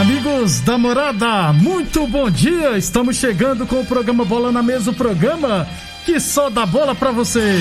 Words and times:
Amigos 0.00 0.60
da 0.60 0.76
morada, 0.76 1.52
muito 1.52 2.06
bom 2.06 2.28
dia! 2.28 2.76
Estamos 2.76 3.16
chegando 3.16 3.66
com 3.66 3.80
o 3.80 3.86
programa 3.86 4.24
Bola 4.24 4.52
na 4.52 4.62
Mesa 4.62 4.90
o 4.90 4.94
programa 4.94 5.66
que 6.04 6.20
só 6.20 6.50
dá 6.50 6.66
bola 6.66 6.94
pra 6.94 7.10
você. 7.10 7.58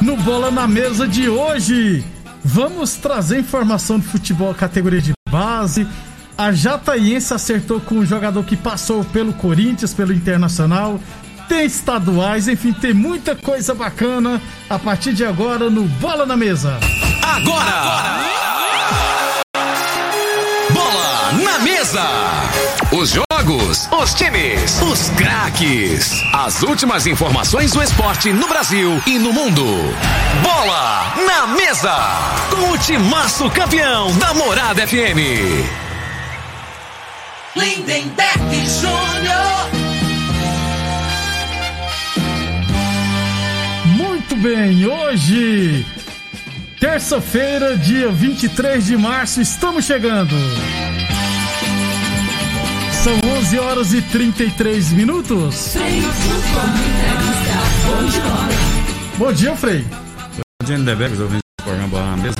No 0.00 0.16
Bola 0.18 0.50
na 0.50 0.68
Mesa 0.68 1.08
de 1.08 1.28
hoje, 1.28 2.04
vamos 2.44 2.94
trazer 2.94 3.40
informação 3.40 3.98
de 3.98 4.06
futebol 4.06 4.54
categoria 4.54 5.00
de 5.00 5.12
base. 5.28 5.88
A 6.36 6.50
Jataiense 6.50 7.32
acertou 7.32 7.80
com 7.80 7.96
um 7.96 8.06
jogador 8.06 8.42
que 8.44 8.56
passou 8.56 9.04
pelo 9.04 9.32
Corinthians, 9.34 9.94
pelo 9.94 10.12
Internacional. 10.12 10.98
Tem 11.48 11.64
estaduais, 11.64 12.48
enfim, 12.48 12.72
tem 12.72 12.92
muita 12.92 13.36
coisa 13.36 13.72
bacana 13.72 14.42
a 14.68 14.78
partir 14.78 15.12
de 15.12 15.24
agora 15.24 15.70
no 15.70 15.84
Bola 15.84 16.26
na 16.26 16.36
Mesa. 16.36 16.80
Agora! 17.22 18.18
Bola 20.72 21.32
na 21.44 21.58
Mesa! 21.60 22.02
Os 22.90 23.10
jogos, 23.10 23.88
os 23.92 24.14
times, 24.14 24.80
os 24.82 25.10
craques. 25.10 26.20
As 26.32 26.62
últimas 26.62 27.06
informações 27.06 27.70
do 27.72 27.82
esporte 27.82 28.32
no 28.32 28.48
Brasil 28.48 29.00
e 29.06 29.18
no 29.20 29.32
mundo. 29.32 29.64
Bola 30.42 31.14
na 31.24 31.46
Mesa! 31.46 31.94
Com 32.50 32.72
o 32.72 32.78
timaço 32.78 33.48
campeão 33.50 34.12
da 34.18 34.34
Morada 34.34 34.84
FM. 34.84 35.83
Lindenberg 37.56 38.66
Júnior. 38.66 39.70
Muito 43.96 44.36
bem, 44.36 44.84
hoje, 44.86 45.86
terça-feira, 46.80 47.76
dia 47.76 48.10
23 48.10 48.84
de 48.84 48.96
março, 48.96 49.40
estamos 49.40 49.84
chegando. 49.84 50.34
São 53.04 53.14
11 53.38 53.58
horas 53.60 53.92
e 53.92 54.02
33 54.02 54.90
minutos. 54.92 55.74
Bom 59.16 59.32
dia, 59.32 59.54
Frei. 59.54 59.84
Bom 60.32 60.66
dia, 60.66 60.76
Lindeberg, 60.76 61.14
os 61.14 61.20
ouvintes 61.20 61.42
do 61.58 61.64
programa 61.64 61.88
Bola 61.88 62.16
na 62.16 62.16
Mesa. 62.16 62.36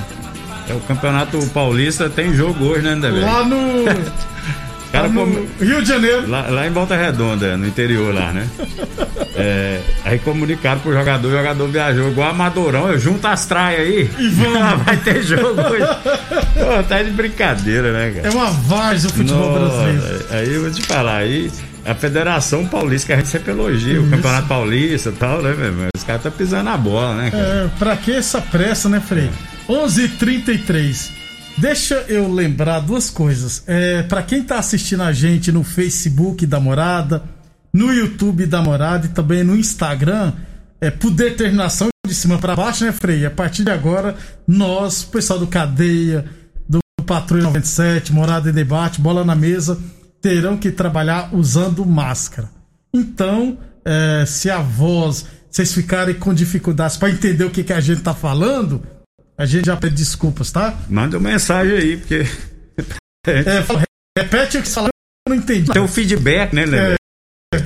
É, 0.69 0.75
o 0.75 0.81
Campeonato 0.81 1.39
Paulista 1.51 2.11
tem 2.11 2.35
jogo 2.35 2.65
hoje, 2.65 2.83
né, 2.83 2.95
Lindeberg? 2.95 3.25
Lá 3.25 3.45
no, 3.45 3.85
Cara, 4.95 5.09
como- 5.09 5.47
Rio 5.61 5.83
de 5.83 5.89
Janeiro. 5.89 6.29
Lá, 6.31 6.47
lá 6.49 6.67
em 6.67 6.71
Volta 6.71 6.95
Redonda, 6.97 7.57
no 7.57 7.67
interior 7.67 8.15
lá, 8.15 8.33
né? 8.33 8.47
É, 9.37 9.81
aí 10.05 10.19
comunicaram 10.21 10.79
pro 10.81 10.93
jogador, 10.93 11.27
o 11.29 11.31
jogador 11.33 11.67
viajou 11.69 12.09
igual 12.11 12.31
Amadorão, 12.31 12.89
eu 12.91 12.99
junto 12.99 13.27
as 13.27 13.45
traias 13.47 13.81
aí. 13.81 14.11
E 14.19 14.29
vamos. 14.29 14.55
Vai 14.87 14.97
ter 14.99 15.23
jogo 15.23 15.61
hoje. 15.61 15.85
Pô, 15.85 16.83
tá 16.89 17.03
de 17.03 17.11
brincadeira, 17.11 17.93
né, 17.93 18.13
cara? 18.15 18.29
É 18.29 18.31
uma 18.31 18.51
várzea 18.51 19.11
o 19.11 19.13
futebol 19.13 19.59
Nossa, 19.61 19.83
brasileiro. 19.83 20.25
Aí 20.31 20.55
eu 20.55 20.63
vou 20.63 20.71
te 20.71 20.83
falar, 20.83 21.17
aí 21.17 21.51
a 21.85 21.95
Federação 21.95 22.65
Paulista, 22.67 23.09
que 23.09 23.13
a 23.13 23.17
gente 23.17 23.29
sempre 23.29 23.51
elogia, 23.51 23.99
o 24.01 24.03
Isso. 24.03 24.11
Campeonato 24.11 24.47
Paulista 24.49 25.09
e 25.11 25.13
tal, 25.13 25.43
né, 25.43 25.55
meu 25.57 25.67
irmão? 25.67 25.89
Os 25.97 26.05
caras 26.05 26.23
tá 26.23 26.31
pisando 26.31 26.65
na 26.65 26.77
bola, 26.77 27.15
né, 27.17 27.31
cara? 27.33 27.43
É, 27.43 27.69
pra 27.79 27.97
que 27.97 28.13
essa 28.13 28.41
pressa, 28.41 28.89
né, 28.89 29.01
Frei? 29.01 29.29
11:33. 29.69 31.11
Deixa 31.57 31.95
eu 32.09 32.31
lembrar 32.33 32.81
duas 32.81 33.11
coisas. 33.11 33.63
É, 33.67 34.03
para 34.03 34.23
quem 34.23 34.43
tá 34.43 34.59
assistindo 34.59 35.03
a 35.03 35.13
gente 35.13 35.53
no 35.53 35.63
Facebook 35.63 36.45
da 36.47 36.59
Morada, 36.59 37.23
no 37.73 37.93
YouTube 37.93 38.47
da 38.47 38.61
Morada 38.61 39.07
e 39.07 39.11
também 39.11 39.45
no 39.45 39.57
Instagram, 39.57 40.33
é 40.81 40.91
por 40.91 41.11
determinação 41.11 41.89
de 42.07 42.15
cima 42.15 42.39
para 42.39 42.57
baixo, 42.57 42.85
né, 42.85 42.93
Frei? 42.93 43.25
A 43.25 43.31
partir 43.31 43.65
de 43.65 43.71
agora, 43.71 44.17
nós, 44.47 45.05
o 45.05 45.09
pessoal 45.09 45.39
do 45.39 45.47
Cadeia, 45.47 46.25
do 46.69 46.81
Patrulha 47.07 47.45
97, 47.45 48.13
Morada 48.13 48.51
em 48.51 48.53
Debate, 48.53 49.01
Bola 49.01 49.25
na 49.25 49.35
Mesa, 49.35 49.79
terão 50.21 50.57
que 50.57 50.71
trabalhar 50.71 51.31
usando 51.33 51.87
máscara. 51.87 52.51
Então, 52.93 53.59
é, 53.85 54.25
se 54.27 54.51
a 54.51 54.61
voz, 54.61 55.25
vocês 55.51 55.73
ficarem 55.73 56.15
com 56.17 56.35
dificuldades 56.35 56.97
para 56.97 57.11
entender 57.11 57.45
o 57.45 57.51
que, 57.51 57.63
que 57.63 57.73
a 57.73 57.81
gente 57.81 58.03
tá 58.03 58.13
falando, 58.13 58.83
a 59.37 59.47
gente 59.47 59.67
já 59.67 59.77
pede 59.77 59.97
desculpas, 59.97 60.53
tá? 60.53 60.75
Manda 60.89 61.19
uma 61.19 61.31
mensagem 61.31 61.77
aí, 61.77 61.97
porque 61.97 62.25
É, 63.27 63.63
fala- 63.63 63.83
repete 64.19 64.59
o 64.59 64.63
que 64.63 64.69
você 64.69 64.75
falou, 64.75 64.91
eu 65.29 65.35
não 65.35 65.43
entendi. 65.43 65.73
tem 65.73 65.83
um 65.83 65.89
feedback, 65.89 66.55
né, 66.55 66.67
né? 66.67 66.95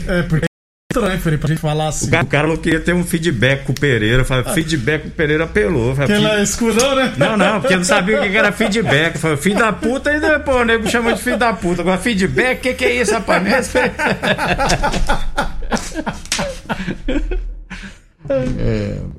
É, 0.06 0.22
porque 0.22 0.44
é 0.44 0.48
estranho, 0.92 1.20
Felipe, 1.20 1.40
pra 1.40 1.48
gente 1.48 1.60
falar 1.60 1.88
assim. 1.88 2.06
O 2.06 2.10
cara, 2.10 2.24
o 2.24 2.28
cara 2.28 2.48
falou 2.48 2.62
que 2.62 2.70
ia 2.70 2.80
ter 2.80 2.92
um 2.94 3.04
feedback 3.04 3.64
com 3.64 3.72
o 3.72 3.74
Pereira. 3.74 4.24
Fala, 4.24 4.44
feedback 4.54 5.02
com 5.02 5.08
o 5.08 5.12
Pereira 5.12 5.44
apelou. 5.44 5.94
Fala, 5.94 6.06
Que 6.06 6.12
ela 6.12 6.30
"Fi- 6.30 6.36
é 6.36 6.42
escurão, 6.42 6.94
né? 6.94 7.14
Não, 7.16 7.36
não, 7.36 7.60
porque 7.60 7.74
eu 7.74 7.78
não 7.78 7.84
sabia 7.84 8.18
o 8.18 8.22
que 8.22 8.30
que 8.30 8.36
era 8.36 8.52
feedback. 8.52 9.18
Falei, 9.18 9.36
filho 9.36 9.58
da 9.58 9.72
puta, 9.72 10.12
e 10.12 10.20
depois 10.20 10.60
o 10.60 10.64
nego 10.64 10.88
chama 10.88 11.12
de 11.14 11.22
filho 11.22 11.38
da 11.38 11.52
puta. 11.52 11.82
Agora, 11.82 11.98
feedback, 11.98 12.58
o 12.58 12.62
que, 12.62 12.74
que 12.74 12.84
é 12.84 13.00
isso, 13.02 13.12
rapaz? 13.12 13.72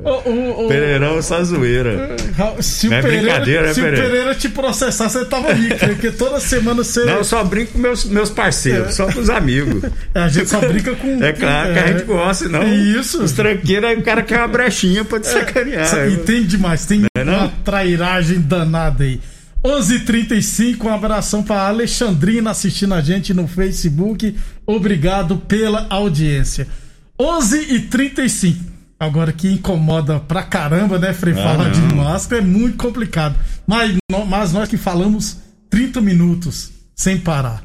O, 0.04 0.30
o, 0.30 0.66
o- 0.66 0.68
Pereirão, 0.68 1.22
só 1.22 1.44
zoeira. 1.44 2.16
se 2.62 2.88
o 2.88 2.94
É 2.94 3.02
Pereira, 3.02 3.40
né, 3.40 3.74
se 3.74 3.80
o 3.80 3.84
Pereira? 3.84 4.08
Pereira 4.10 4.36
te 4.36 4.50
processar, 4.50 5.10
você 5.10 5.26
tava 5.26 5.52
rico, 5.54 5.74
né? 5.86 5.94
porque 5.94 6.12
toda 6.12 6.40
semana 6.40 6.84
você. 6.84 7.04
Não, 7.06 7.14
eu 7.16 7.24
só 7.24 7.44
brinco 7.44 7.74
com 7.74 7.80
meus, 7.80 8.06
meus 8.06 8.30
parceiros, 8.30 8.94
só 8.96 9.12
com 9.12 9.20
os 9.20 9.30
amigos. 9.30 9.84
A 10.14 10.28
gente 10.28 10.50
só 10.50 10.60
brinca 10.60 10.96
com. 10.96 11.24
É 11.24 11.34
claro 11.34 11.74
que 11.74 11.80
a 11.80 11.88
gente 11.88 12.04
gosta, 12.06 12.48
não. 12.50 12.64
Isso. 12.64 13.24
Os 13.24 13.32
tranqueiros, 13.32 13.90
aí 13.90 13.98
o 13.98 14.04
cara 14.04 14.22
quer 14.22 14.38
uma 14.38 14.48
brechinha 14.48 15.04
pra 15.04 15.20
te 15.20 15.28
sacanear. 15.28 16.08
E 16.10 16.18
tem 16.18 16.44
demais, 16.46 16.86
tem 16.86 17.04
é 17.16 17.24
não? 17.24 17.34
uma 17.34 17.48
trairagem 17.64 18.40
danada 18.40 19.04
aí. 19.04 19.20
11:35 19.64 20.86
um 20.86 20.94
abração 20.94 21.44
para 21.44 21.68
Alexandrina 21.68 22.52
assistindo 22.52 22.94
a 22.94 23.02
gente 23.02 23.34
no 23.34 23.48
Facebook. 23.48 24.34
Obrigado 24.66 25.36
pela 25.38 25.86
audiência. 25.90 26.66
11:35 27.20 28.56
Agora 29.00 29.32
que 29.32 29.50
incomoda 29.50 30.20
pra 30.20 30.44
caramba, 30.44 31.00
né, 31.00 31.14
Frei? 31.14 31.34
Ah, 31.34 31.44
Falar 31.44 31.72
de 31.72 31.80
não. 31.80 32.04
máscara 32.04 32.42
é 32.42 32.46
muito 32.46 32.78
complicado. 32.78 33.36
Mas, 33.66 33.96
mas 34.28 34.52
nós 34.52 34.68
que 34.68 34.76
falamos 34.78 35.38
30 35.70 36.02
minutos 36.02 36.72
sem 36.96 37.18
parar. 37.18 37.64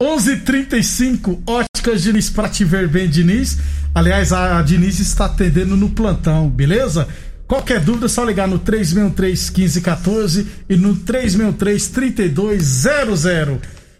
11:35 0.00 1.42
Óticas 1.46 2.02
Diniz 2.02 2.30
pra 2.30 2.48
te 2.48 2.64
ver 2.64 2.88
bem, 2.88 3.08
Diniz. 3.08 3.58
Aliás, 3.94 4.32
a 4.32 4.62
Diniz 4.62 5.00
está 5.00 5.26
atendendo 5.26 5.76
no 5.76 5.90
plantão, 5.90 6.48
beleza? 6.48 7.08
Qualquer 7.48 7.80
dúvida, 7.80 8.06
é 8.06 8.08
só 8.08 8.24
ligar 8.24 8.46
no 8.46 8.60
363 8.60 9.50
1514 9.50 10.46
e 10.68 10.76
no 10.76 10.94
363 10.94 11.88
3200. 11.88 13.58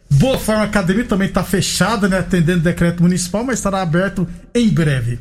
Boa 0.08 0.38
Forma 0.38 0.62
Academia 0.62 1.05
também 1.05 1.28
está 1.28 1.43
fechada, 1.43 2.08
né? 2.08 2.19
Atendendo 2.19 2.61
decreto 2.61 3.02
municipal, 3.02 3.44
mas 3.44 3.58
estará 3.58 3.82
aberto 3.82 4.26
em 4.55 4.69
breve. 4.69 5.19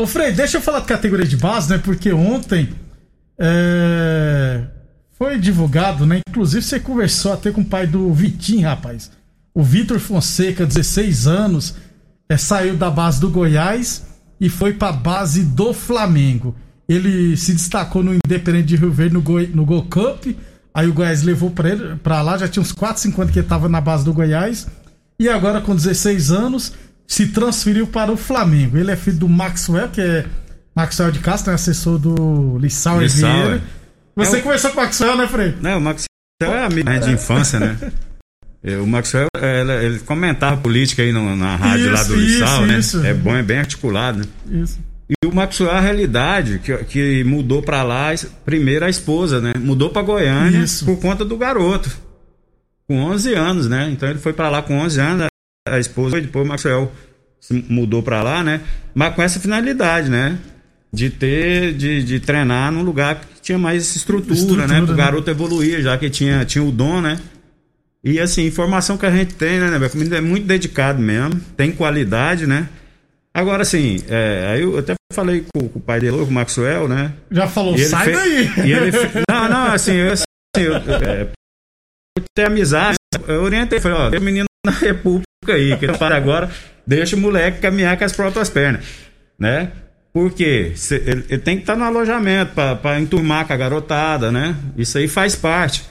Ô 0.00 0.06
Frei, 0.06 0.30
deixa 0.30 0.58
eu 0.58 0.60
falar 0.60 0.78
de 0.78 0.86
categoria 0.86 1.26
de 1.26 1.36
base, 1.36 1.68
né? 1.68 1.76
Porque 1.76 2.12
ontem 2.12 2.68
é, 3.36 4.62
foi 5.18 5.36
divulgado, 5.40 6.06
né? 6.06 6.20
Inclusive 6.28 6.62
você 6.62 6.78
conversou 6.78 7.32
até 7.32 7.50
com 7.50 7.62
o 7.62 7.64
pai 7.64 7.84
do 7.84 8.14
Vitinho, 8.14 8.68
rapaz. 8.68 9.10
O 9.52 9.60
Vitor 9.60 9.98
Fonseca, 9.98 10.64
16 10.64 11.26
anos, 11.26 11.74
é, 12.28 12.36
saiu 12.36 12.76
da 12.76 12.88
base 12.88 13.20
do 13.20 13.28
Goiás 13.28 14.06
e 14.40 14.48
foi 14.48 14.72
pra 14.72 14.92
base 14.92 15.42
do 15.42 15.74
Flamengo. 15.74 16.54
Ele 16.88 17.36
se 17.36 17.52
destacou 17.52 18.00
no 18.00 18.14
Independente 18.14 18.68
de 18.68 18.76
Rio 18.76 18.92
Verde 18.92 19.14
no, 19.14 19.20
Goi, 19.20 19.48
no 19.48 19.66
Cup. 19.82 20.26
Aí 20.72 20.86
o 20.86 20.94
Goiás 20.94 21.24
levou 21.24 21.50
pra, 21.50 21.70
ele, 21.70 21.96
pra 21.96 22.22
lá, 22.22 22.38
já 22.38 22.46
tinha 22.46 22.62
uns 22.62 22.70
4, 22.70 23.02
5 23.02 23.20
anos 23.20 23.32
que 23.32 23.40
ele 23.40 23.48
tava 23.48 23.68
na 23.68 23.80
base 23.80 24.04
do 24.04 24.14
Goiás. 24.14 24.68
E 25.18 25.28
agora, 25.28 25.60
com 25.60 25.74
16 25.74 26.30
anos, 26.30 26.72
se 27.08 27.26
transferiu 27.28 27.86
para 27.88 28.12
o 28.12 28.16
Flamengo. 28.16 28.76
Ele 28.78 28.90
é 28.92 28.96
filho 28.96 29.16
do 29.16 29.28
Maxwell, 29.28 29.88
que 29.88 30.00
é 30.00 30.26
Maxwell 30.76 31.10
de 31.10 31.18
Castro, 31.18 31.50
né, 31.50 31.54
assessor 31.56 31.98
do 31.98 32.58
Lissau 32.58 32.98
Vieira. 32.98 33.56
é. 33.56 33.60
Você 34.14 34.36
É 34.36 34.38
o- 34.38 34.42
conversou 34.42 34.70
com 34.72 34.80
o 34.80 34.82
Maxwell, 34.84 35.16
né, 35.16 35.26
Frei? 35.26 35.54
Não, 35.60 35.78
o 35.78 35.80
Max 35.80 36.04
é 36.42 36.64
amigo 36.64 36.90
de 37.00 37.10
infância, 37.12 37.58
né? 37.58 37.76
É, 38.62 38.76
o 38.76 38.86
Maxwell, 38.86 39.26
ele, 39.40 39.86
ele 39.86 39.98
comentava 40.00 40.56
política 40.60 41.02
aí 41.02 41.12
na 41.12 41.56
rádio 41.56 41.86
Isso, 41.86 41.94
lá 41.94 42.02
do 42.02 42.14
Lissau, 42.16 42.66
né? 42.66 42.78
isso. 42.78 43.04
É 43.06 43.14
bom, 43.14 43.34
é 43.34 43.42
bem 43.42 43.58
articulado, 43.58 44.18
né? 44.18 44.24
Isso. 44.62 44.78
E 45.10 45.26
o 45.26 45.34
Maxwell, 45.34 45.70
a 45.70 45.80
realidade, 45.80 46.58
que, 46.58 46.76
que 46.84 47.24
mudou 47.24 47.62
pra 47.62 47.82
lá, 47.82 48.08
primeiro 48.44 48.84
a 48.84 48.90
esposa, 48.90 49.40
né? 49.40 49.52
Mudou 49.58 49.88
pra 49.90 50.02
Goiânia 50.02 50.58
Isso. 50.58 50.84
por 50.84 50.98
conta 51.00 51.24
do 51.24 51.36
garoto. 51.36 51.90
Com 52.86 53.00
11 53.04 53.32
anos, 53.34 53.68
né? 53.68 53.88
Então 53.90 54.08
ele 54.08 54.18
foi 54.18 54.32
pra 54.32 54.48
lá 54.50 54.60
com 54.60 54.76
11 54.78 55.00
anos, 55.00 55.26
a- 55.74 55.78
esposa, 55.80 56.18
e 56.18 56.22
depois 56.22 56.44
o 56.44 56.48
Maxwell 56.48 56.92
se 57.40 57.64
mudou 57.68 58.02
pra 58.02 58.22
lá, 58.22 58.42
né? 58.42 58.60
Mas 58.94 59.14
com 59.14 59.22
essa 59.22 59.38
finalidade, 59.40 60.10
né? 60.10 60.38
De 60.92 61.10
ter, 61.10 61.74
de, 61.74 62.02
de 62.02 62.18
treinar 62.20 62.72
num 62.72 62.82
lugar 62.82 63.16
que 63.16 63.42
tinha 63.42 63.58
mais 63.58 63.94
estrutura, 63.94 64.34
Estrutura, 64.34 64.66
né? 64.66 64.80
Pro 64.80 64.92
né? 64.92 64.96
garoto 64.96 65.30
evoluir, 65.30 65.82
já 65.82 65.96
que 65.98 66.08
tinha, 66.08 66.44
tinha 66.44 66.64
o 66.64 66.72
dom, 66.72 67.00
né? 67.00 67.18
E 68.02 68.18
assim, 68.18 68.46
informação 68.46 68.96
que 68.96 69.04
a 69.04 69.10
gente 69.10 69.34
tem, 69.34 69.58
né, 69.58 69.70
né? 69.78 69.90
O 69.92 69.96
menino 69.98 70.16
é 70.16 70.20
muito 70.20 70.46
dedicado 70.46 70.98
mesmo, 71.00 71.38
tem 71.56 71.70
qualidade, 71.72 72.46
né? 72.46 72.68
Agora, 73.34 73.62
assim, 73.62 74.02
é, 74.08 74.50
aí 74.52 74.62
eu 74.62 74.78
até 74.78 74.94
falei 75.12 75.44
com, 75.54 75.68
com 75.68 75.78
o 75.78 75.82
pai 75.82 76.00
dele, 76.00 76.16
com 76.16 76.24
o 76.24 76.30
Maxwell, 76.30 76.88
né? 76.88 77.12
Já 77.30 77.46
falou, 77.46 77.76
sai 77.78 78.06
fe- 78.06 78.12
daí. 78.12 78.50
E 78.66 78.72
ele 78.72 78.90
não, 79.30 79.48
não, 79.48 79.66
assim, 79.72 79.92
eu, 79.92 80.12
assim, 80.12 80.24
eu, 80.56 80.74
é, 80.76 81.28
ter 82.34 82.46
amizade, 82.46 82.96
eu 83.26 83.42
orientei, 83.42 83.78
falei, 83.78 83.98
ó, 83.98 84.10
tem 84.10 84.18
um 84.20 84.24
menino 84.24 84.46
na 84.64 84.72
República 84.72 85.24
aí, 85.52 85.76
que 85.76 85.86
para 85.98 86.16
agora, 86.16 86.50
deixa 86.86 87.16
o 87.16 87.18
moleque 87.18 87.60
caminhar 87.60 87.96
com 87.96 88.04
as 88.04 88.12
próprias 88.12 88.48
pernas, 88.48 88.84
né? 89.38 89.70
Porque 90.12 90.72
ele, 90.90 91.24
ele 91.28 91.38
tem 91.38 91.56
que 91.56 91.62
estar 91.62 91.76
no 91.76 91.84
alojamento 91.84 92.52
para 92.54 92.98
enturmar 93.00 93.46
com 93.46 93.52
a 93.52 93.56
garotada, 93.56 94.32
né? 94.32 94.56
Isso 94.76 94.98
aí 94.98 95.06
faz 95.06 95.36
parte. 95.36 95.84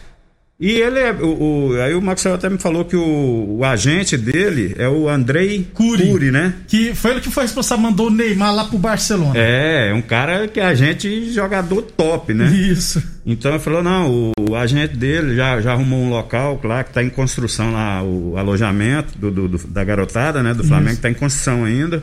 E 0.59 0.71
ele 0.71 0.97
é. 0.99 1.11
O, 1.11 1.69
o- 1.69 1.81
aí 1.81 1.93
o 1.93 2.01
Maxwell 2.01 2.33
até 2.33 2.49
me 2.49 2.57
falou 2.57 2.83
que 2.83 2.95
o, 2.95 3.57
o 3.59 3.63
agente 3.63 4.17
dele 4.17 4.73
é 4.79 4.89
o 4.89 5.07
Andrei 5.07 5.67
Cury. 5.71 6.07
Cury, 6.09 6.31
né? 6.31 6.55
Que 6.67 6.95
foi 6.95 7.11
ele 7.11 7.21
que 7.21 7.29
foi 7.29 7.43
responsável, 7.43 7.83
mandou 7.83 8.07
o 8.07 8.09
Neymar 8.09 8.55
lá 8.55 8.65
pro 8.65 8.79
Barcelona. 8.79 9.33
É, 9.35 9.89
é 9.91 9.93
um 9.93 10.01
cara 10.01 10.47
que 10.47 10.59
é 10.59 10.65
agente 10.65 11.31
jogador 11.31 11.83
top, 11.83 12.33
né? 12.33 12.47
Isso. 12.51 13.03
Então 13.23 13.51
ele 13.51 13.59
falou, 13.59 13.83
não, 13.83 14.31
o, 14.39 14.55
agente 14.55 14.95
dele 14.97 15.35
já, 15.35 15.61
já 15.61 15.73
arrumou 15.73 15.99
um 16.01 16.09
local 16.09 16.59
lá 16.63 16.83
que 16.83 16.89
está 16.89 17.03
em 17.03 17.09
construção 17.09 17.71
lá, 17.71 18.01
o 18.01 18.35
alojamento 18.35 19.15
do, 19.15 19.29
do- 19.29 19.47
do- 19.47 19.67
da 19.67 19.83
garotada, 19.83 20.41
né? 20.41 20.55
Do 20.55 20.63
Flamengo, 20.63 20.93
está 20.93 21.09
em 21.09 21.13
construção 21.13 21.65
ainda. 21.65 22.01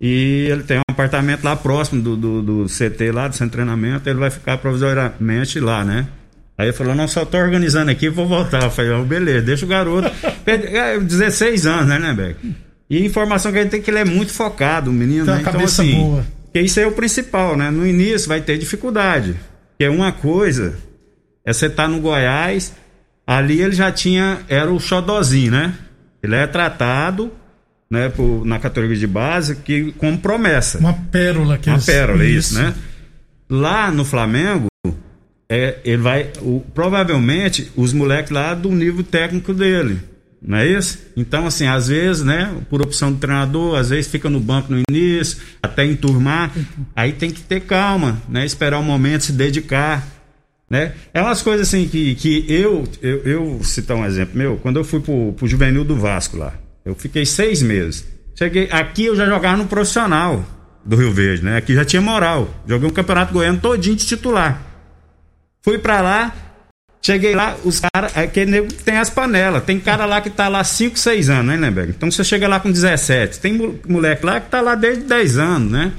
E 0.00 0.48
ele 0.50 0.64
tem 0.64 0.78
um 0.78 0.82
apartamento 0.90 1.44
lá 1.44 1.54
próximo 1.54 2.02
do, 2.02 2.16
do, 2.16 2.42
do 2.42 2.66
CT 2.66 3.12
lá, 3.12 3.28
do 3.28 3.34
centro 3.34 3.46
de 3.46 3.52
treinamento, 3.52 4.08
ele 4.08 4.18
vai 4.18 4.30
ficar 4.30 4.58
provisoriamente 4.58 5.60
lá, 5.60 5.84
né? 5.84 6.06
Aí 6.58 6.68
ele 6.68 6.72
falou, 6.72 6.94
não, 6.94 7.06
só 7.06 7.24
tô 7.24 7.36
organizando 7.36 7.90
aqui, 7.90 8.08
vou 8.08 8.26
voltar. 8.26 8.62
Eu 8.62 8.70
falei, 8.70 8.92
oh, 8.92 9.04
beleza, 9.04 9.42
deixa 9.42 9.66
o 9.66 9.68
garoto. 9.68 10.10
É, 10.46 10.98
16 10.98 11.66
anos, 11.66 11.88
né, 11.88 11.98
né, 11.98 12.14
Beck? 12.14 12.38
E 12.88 13.04
informação 13.04 13.52
que 13.52 13.58
a 13.58 13.62
gente 13.62 13.72
tem 13.72 13.80
é 13.80 13.82
que 13.82 13.90
ele 13.90 13.98
é 13.98 14.04
muito 14.04 14.32
focado, 14.32 14.90
o 14.90 14.94
menino, 14.94 15.24
Tem 15.24 15.34
né? 15.34 15.40
Então, 15.40 15.52
cabeça 15.52 15.82
assim, 15.82 15.96
boa. 15.96 16.24
que 16.52 16.60
isso 16.60 16.78
aí 16.78 16.84
é 16.84 16.88
o 16.88 16.92
principal, 16.92 17.56
né? 17.56 17.70
No 17.70 17.86
início 17.86 18.28
vai 18.28 18.40
ter 18.40 18.56
dificuldade. 18.56 19.36
Que 19.76 19.84
é 19.84 19.90
uma 19.90 20.12
coisa, 20.12 20.74
é 21.44 21.52
você 21.52 21.68
tá 21.68 21.88
no 21.88 22.00
Goiás, 22.00 22.72
ali 23.26 23.60
ele 23.60 23.74
já 23.74 23.90
tinha, 23.90 24.38
era 24.48 24.70
o 24.70 24.78
xodozinho, 24.78 25.50
né? 25.50 25.74
Ele 26.22 26.36
é 26.36 26.46
tratado, 26.46 27.32
né, 27.90 28.08
por, 28.08 28.44
na 28.44 28.58
categoria 28.58 28.96
de 28.96 29.06
base, 29.06 29.56
que 29.56 29.92
como 29.92 30.18
promessa. 30.18 30.78
Uma 30.78 30.94
pérola 30.94 31.58
que 31.58 31.68
Uma 31.68 31.80
pérola, 31.80 32.24
isso, 32.24 32.54
né? 32.54 32.72
Lá 33.50 33.90
no 33.90 34.04
Flamengo, 34.04 34.68
é, 35.48 35.78
ele 35.84 35.98
vai. 36.02 36.30
o- 36.42 36.60
provavelmente 36.74 37.70
os 37.76 37.92
moleques 37.92 38.30
lá 38.30 38.54
do 38.54 38.70
nível 38.70 39.02
técnico 39.04 39.52
dele. 39.54 39.98
Não 40.42 40.58
é 40.58 40.66
isso? 40.66 40.98
Então, 41.16 41.46
assim, 41.46 41.66
às 41.66 41.88
vezes, 41.88 42.22
né, 42.22 42.54
por 42.70 42.80
opção 42.82 43.10
do 43.10 43.18
treinador, 43.18 43.76
às 43.78 43.88
vezes 43.88 44.10
fica 44.10 44.28
no 44.28 44.38
banco 44.38 44.72
no 44.72 44.80
início, 44.88 45.38
até 45.62 45.84
enturmar. 45.84 46.52
Aí 46.94 47.12
tem 47.12 47.30
que 47.30 47.40
ter 47.40 47.60
calma, 47.62 48.20
né? 48.28 48.44
Esperar 48.44 48.78
o 48.78 48.82
momento, 48.82 49.22
se 49.24 49.32
dedicar. 49.32 50.06
Né? 50.68 50.92
É 51.14 51.22
umas 51.22 51.42
coisas 51.42 51.68
assim 51.68 51.86
que, 51.88 52.14
que 52.16 52.44
eu, 52.48 52.84
eu, 53.00 53.18
eu 53.24 53.60
citar 53.62 53.96
um 53.96 54.04
exemplo 54.04 54.36
meu, 54.36 54.56
quando 54.56 54.76
eu 54.78 54.84
fui 54.84 54.98
pro, 55.00 55.32
pro 55.32 55.46
juvenil 55.46 55.84
do 55.84 55.94
Vasco 55.96 56.36
lá, 56.36 56.54
eu 56.84 56.94
fiquei 56.94 57.24
seis 57.24 57.62
meses. 57.62 58.04
Cheguei, 58.34 58.68
aqui 58.72 59.04
eu 59.06 59.14
já 59.16 59.26
jogava 59.26 59.56
no 59.56 59.66
profissional 59.66 60.44
do 60.84 60.96
Rio 60.96 61.12
Verde, 61.12 61.44
né? 61.44 61.56
Aqui 61.56 61.72
já 61.74 61.84
tinha 61.84 62.02
moral. 62.02 62.52
Joguei 62.68 62.88
um 62.88 62.92
campeonato 62.92 63.32
goiano 63.32 63.58
todinho 63.60 63.96
de 63.96 64.04
titular. 64.06 64.60
Fui 65.66 65.78
pra 65.78 66.00
lá, 66.00 66.32
cheguei 67.02 67.34
lá, 67.34 67.56
os 67.64 67.80
caras, 67.80 68.16
aquele 68.16 68.52
nego 68.52 68.72
tem 68.72 68.98
as 68.98 69.10
panelas. 69.10 69.64
Tem 69.64 69.80
cara 69.80 70.06
lá 70.06 70.20
que 70.20 70.30
tá 70.30 70.46
lá 70.46 70.62
5, 70.62 70.96
6 70.96 71.28
anos, 71.28 71.46
né, 71.46 71.56
Lemberg? 71.56 71.90
Então 71.90 72.08
você 72.08 72.22
chega 72.22 72.46
lá 72.46 72.60
com 72.60 72.70
17. 72.70 73.40
Tem 73.40 73.52
mo- 73.52 73.76
moleque 73.88 74.24
lá 74.24 74.38
que 74.38 74.48
tá 74.48 74.60
lá 74.60 74.76
desde 74.76 75.02
10 75.02 75.38
anos, 75.38 75.68
né? 75.72 75.92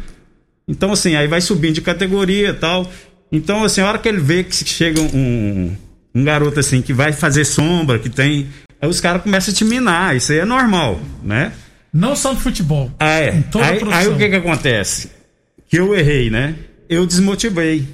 Então, 0.65 0.93
assim, 0.93 1.17
aí 1.17 1.27
vai 1.27 1.41
subindo 1.41 1.73
de 1.75 1.81
categoria 1.81 2.49
e 2.51 2.53
tal. 2.53 2.89
Então, 3.29 3.61
assim, 3.65 3.81
a 3.81 3.89
hora 3.89 3.97
que 3.97 4.07
ele 4.07 4.19
vê 4.19 4.41
que 4.45 4.55
chega 4.55 5.01
um, 5.01 5.75
um 6.15 6.23
garoto 6.23 6.61
assim 6.61 6.81
que 6.81 6.93
vai 6.93 7.11
fazer 7.11 7.43
sombra, 7.43 7.99
que 7.99 8.09
tem. 8.09 8.47
Aí 8.81 8.87
os 8.89 9.01
caras 9.01 9.21
começam 9.21 9.53
a 9.53 9.55
te 9.57 9.65
minar. 9.65 10.15
Isso 10.15 10.31
aí 10.31 10.39
é 10.39 10.45
normal, 10.45 10.97
né? 11.21 11.51
Não 11.93 12.15
só 12.15 12.33
no 12.33 12.39
futebol. 12.39 12.89
Ah, 12.99 13.19
é. 13.19 13.35
Em 13.35 13.41
toda 13.41 13.65
Aí, 13.65 13.79
aí 13.91 14.07
o 14.07 14.15
que 14.17 14.29
que 14.29 14.35
acontece? 14.37 15.11
Que 15.69 15.77
eu 15.77 15.93
errei, 15.93 16.29
né? 16.29 16.55
Eu 16.87 17.05
desmotivei. 17.05 17.85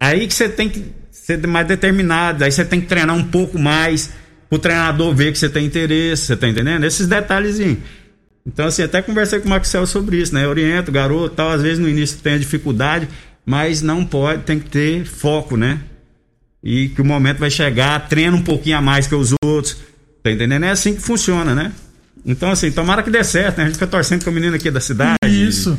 Aí 0.00 0.26
que 0.26 0.34
você 0.34 0.48
tem 0.48 0.68
que 0.68 0.84
ser 1.22 1.46
mais 1.46 1.68
determinado, 1.68 2.42
aí 2.42 2.50
você 2.50 2.64
tem 2.64 2.80
que 2.80 2.88
treinar 2.88 3.16
um 3.16 3.22
pouco 3.22 3.56
mais, 3.56 4.10
pro 4.50 4.58
treinador 4.58 5.14
ver 5.14 5.30
que 5.30 5.38
você 5.38 5.48
tem 5.48 5.64
interesse, 5.64 6.26
você 6.26 6.36
tá 6.36 6.48
entendendo? 6.48 6.84
Esses 6.84 7.06
detalhezinhos. 7.06 7.78
Então, 8.44 8.66
assim, 8.66 8.82
até 8.82 9.00
conversei 9.00 9.38
com 9.38 9.46
o 9.46 9.50
Maxwell 9.50 9.86
sobre 9.86 10.16
isso, 10.16 10.34
né? 10.34 10.46
Oriento 10.48 10.90
o 10.90 10.94
garoto 10.94 11.36
tal, 11.36 11.52
às 11.52 11.62
vezes 11.62 11.78
no 11.78 11.88
início 11.88 12.18
tem 12.18 12.34
a 12.34 12.38
dificuldade, 12.38 13.08
mas 13.46 13.82
não 13.82 14.04
pode, 14.04 14.42
tem 14.42 14.58
que 14.58 14.68
ter 14.68 15.04
foco, 15.04 15.56
né? 15.56 15.80
E 16.60 16.88
que 16.88 17.00
o 17.00 17.04
momento 17.04 17.38
vai 17.38 17.50
chegar, 17.50 18.08
treina 18.08 18.36
um 18.36 18.42
pouquinho 18.42 18.78
a 18.78 18.82
mais 18.82 19.06
que 19.06 19.14
os 19.14 19.32
outros. 19.44 19.76
Tá 20.24 20.30
entendendo? 20.30 20.64
É 20.64 20.70
assim 20.70 20.94
que 20.94 21.00
funciona, 21.00 21.54
né? 21.54 21.72
Então, 22.26 22.50
assim, 22.50 22.72
tomara 22.72 23.02
que 23.02 23.10
dê 23.10 23.22
certo, 23.22 23.58
né? 23.58 23.64
A 23.64 23.66
gente 23.66 23.74
fica 23.74 23.86
torcendo 23.86 24.24
com 24.24 24.30
o 24.30 24.32
menino 24.32 24.56
aqui 24.56 24.72
da 24.72 24.80
cidade. 24.80 25.18
Isso. 25.24 25.78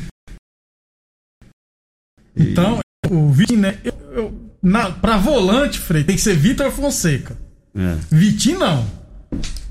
Então, 2.36 2.80
o 3.10 3.30
Vitinho, 3.30 3.60
né? 3.60 3.78
Eu, 3.84 3.94
eu, 4.14 4.53
na, 4.64 4.90
pra 4.92 5.18
volante, 5.18 5.78
Frei, 5.80 6.04
tem 6.04 6.16
que 6.16 6.22
ser 6.22 6.36
Vitor 6.36 6.72
Fonseca. 6.72 7.36
É. 7.78 7.96
Vitinho, 8.10 8.60
não. 8.60 8.86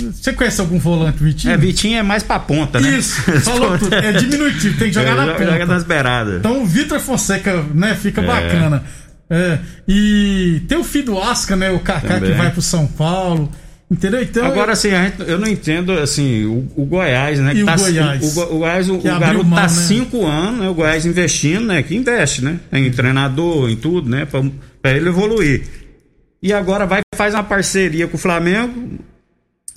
Você 0.01 0.33
conhece 0.33 0.61
algum 0.61 0.79
volante, 0.79 1.23
Vitinho? 1.23 1.55
É, 1.55 1.57
Vitinho 1.57 1.97
é 1.97 2.03
mais 2.03 2.23
pra 2.25 2.39
ponta, 2.39 2.81
né? 2.81 2.99
Isso, 2.99 3.21
falou 3.43 3.79
tudo. 3.79 3.95
É 3.95 4.13
diminutivo, 4.13 4.77
tem 4.79 4.89
que 4.89 4.95
jogar 4.95 5.13
É, 5.13 5.15
na 5.15 5.23
joga- 5.27 5.39
ponta. 5.39 5.53
Joga 5.53 5.67
nas 5.67 5.85
beiradas. 5.85 6.37
Então 6.39 6.63
o 6.63 6.67
Vitor 6.67 6.99
Fonseca, 7.01 7.63
né, 7.73 7.95
fica 7.95 8.21
bacana. 8.21 8.83
É, 9.31 9.59
e 9.89 10.61
tem 10.69 10.77
o 10.77 10.85
filho 10.85 11.07
do 11.07 11.21
Asca, 11.23 11.55
né, 11.57 11.71
o 11.71 11.79
Kaká 11.81 12.21
que 12.21 12.33
vai 12.33 12.51
pro 12.51 12.61
São 12.61 12.87
Paulo. 12.87 13.51
Entendeu? 13.93 14.23
Então, 14.23 14.45
Agora, 14.47 14.73
assim, 14.73 14.91
gente- 14.91 15.21
eu 15.29 15.39
não 15.39 15.47
entendo, 15.47 15.93
assim, 15.93 16.47
o, 16.47 16.67
o 16.77 16.85
Goiás, 16.87 17.39
né? 17.39 17.53
E 17.53 17.57
que 17.57 17.63
o 17.63 17.67
tá- 17.67 17.77
Goiás? 17.77 18.37
O, 18.37 18.41
o 18.55 18.59
Goiás, 18.59 18.89
o, 18.89 18.95
o 18.95 19.03
garoto 19.03 19.45
mão, 19.45 19.57
tá 19.57 19.63
né? 19.63 19.69
cinco 19.69 20.25
anos, 20.27 20.61
né? 20.61 20.69
O 20.71 20.75
Goiás 20.75 21.05
investindo, 21.05 21.67
né? 21.67 21.83
Que 21.83 21.95
investe, 21.95 22.43
né? 22.43 22.59
Em 22.73 22.91
treinador, 22.91 23.69
em 23.69 23.77
tudo, 23.77 24.09
né? 24.09 24.27
Pra 24.81 24.91
ele 24.97 25.09
evoluir. 25.11 25.63
E 26.43 26.53
agora 26.53 26.87
vai 26.87 27.01
e 27.01 27.17
faz 27.17 27.35
uma 27.35 27.45
parceria 27.45 28.09
com 28.09 28.17
o 28.17 28.21
Flamengo. 28.21 28.99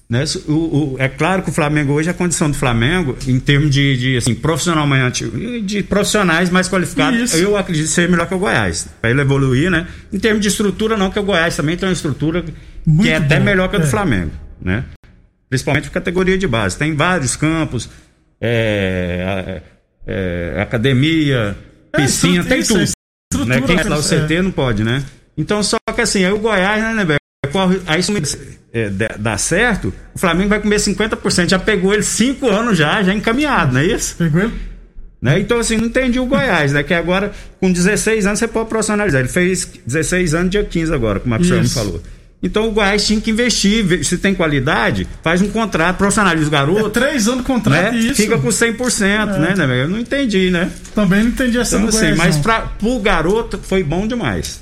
Né? 0.07 0.23
O, 0.47 0.51
o- 0.53 0.95
é 0.99 1.07
claro 1.09 1.41
que 1.41 1.49
o 1.49 1.53
Flamengo 1.53 1.93
hoje, 1.93 2.09
a 2.09 2.13
condição 2.13 2.49
do 2.51 2.55
Flamengo, 2.55 3.17
em 3.27 3.39
termos 3.39 3.71
de, 3.71 3.97
de 3.97 4.17
assim, 4.17 4.35
profissionalmente, 4.35 5.25
de 5.61 5.81
profissionais 5.81 6.49
mais 6.51 6.67
qualificados, 6.69 7.19
Isso. 7.33 7.37
eu 7.37 7.57
acredito 7.57 7.87
ser 7.87 8.07
melhor 8.07 8.27
que 8.27 8.35
o 8.35 8.39
Goiás. 8.39 8.87
Para 9.01 9.09
ele 9.09 9.21
evoluir, 9.21 9.71
né? 9.71 9.87
Em 10.13 10.19
termos 10.19 10.41
de 10.43 10.47
estrutura, 10.49 10.95
não, 10.95 11.09
que 11.09 11.17
o 11.17 11.23
Goiás 11.23 11.55
também 11.55 11.75
tem 11.75 11.89
uma 11.89 11.93
estrutura 11.93 12.45
Muito 12.85 13.01
que 13.03 13.09
é 13.09 13.15
até 13.15 13.35
boa, 13.37 13.45
melhor 13.45 13.67
que 13.67 13.77
a 13.77 13.79
do 13.79 13.85
é. 13.85 13.89
Flamengo, 13.89 14.31
né? 14.61 14.83
Principalmente 15.49 15.89
categoria 15.89 16.37
de 16.37 16.47
base. 16.47 16.77
Tem 16.77 16.93
vários 16.95 17.35
campos, 17.35 17.89
é, 18.39 19.61
é, 20.05 20.55
é, 20.57 20.61
academia, 20.61 21.57
É, 21.93 21.97
piscina, 21.97 22.43
tem 22.43 22.61
tudo. 22.61 22.79
Né? 23.47 23.59
Quem 23.61 23.75
lá 23.75 23.97
o 23.97 23.99
é. 23.99 24.03
CT 24.03 24.41
não 24.43 24.51
pode, 24.51 24.83
né? 24.83 25.03
Então, 25.35 25.63
só 25.63 25.77
que 25.95 26.01
assim, 26.01 26.23
aí 26.23 26.31
o 26.31 26.37
Goiás, 26.39 26.95
né, 26.95 27.17
corre- 27.51 27.81
Aí 27.87 27.99
isso 27.99 28.11
é, 28.75 28.89
dá- 28.89 29.15
dá 29.17 29.37
certo, 29.37 29.93
o 30.13 30.19
Flamengo 30.19 30.49
vai 30.49 30.59
comer 30.59 30.75
50%. 30.75 31.49
Já 31.49 31.57
pegou 31.57 31.93
ele 31.93 32.03
cinco 32.03 32.49
anos 32.49 32.77
já, 32.77 33.01
já 33.01 33.13
encaminhado, 33.13 33.73
não 33.73 33.79
é 33.79 33.85
isso? 33.85 34.15
Pegou 34.17 34.41
ele? 34.41 34.53
Né? 35.21 35.39
Então, 35.39 35.57
assim, 35.59 35.77
não 35.77 35.85
entendi 35.85 36.19
o 36.19 36.25
Goiás, 36.25 36.73
né? 36.73 36.83
Que 36.83 36.93
agora, 36.93 37.31
com 37.59 37.71
16 37.71 38.27
anos, 38.27 38.37
você 38.37 38.47
pode 38.47 38.69
profissionalizar. 38.69 39.21
Ele 39.21 39.29
fez 39.29 39.67
16 39.85 40.35
anos, 40.35 40.51
dia 40.51 40.63
15 40.63 40.93
agora, 40.93 41.19
como 41.19 41.33
a 41.33 41.37
Maxwell 41.39 41.61
me 41.63 41.69
falou. 41.69 42.01
Então 42.43 42.67
o 42.67 42.71
Goiás 42.71 43.07
tinha 43.07 43.19
que 43.19 43.31
investir, 43.31 44.03
se 44.05 44.19
tem 44.19 44.35
qualidade, 44.35 45.07
faz 45.23 45.41
um 45.41 45.47
contrato, 45.49 45.97
profissionaliza 45.97 46.45
o 46.45 46.47
É 46.49 46.51
garoto, 46.51 46.89
três 46.91 47.27
anos 47.27 47.43
de 47.43 47.49
né? 47.49 47.55
contrato 47.55 47.95
e 47.95 48.07
isso. 48.07 48.15
Fica 48.15 48.37
com 48.37 48.49
100%, 48.49 49.39
né, 49.39 49.55
né? 49.55 49.81
Eu 49.83 49.87
não 49.87 49.97
entendi, 49.97 50.51
né? 50.51 50.69
Também 50.93 51.23
não 51.23 51.29
entendi 51.29 51.57
essa 51.57 51.77
Então, 51.77 51.89
assim, 51.89 51.99
Goiás, 52.01 52.17
mas 52.17 52.37
pra, 52.37 52.59
pro 52.61 52.99
garoto 52.99 53.57
foi 53.63 53.83
bom 53.83 54.05
demais. 54.05 54.61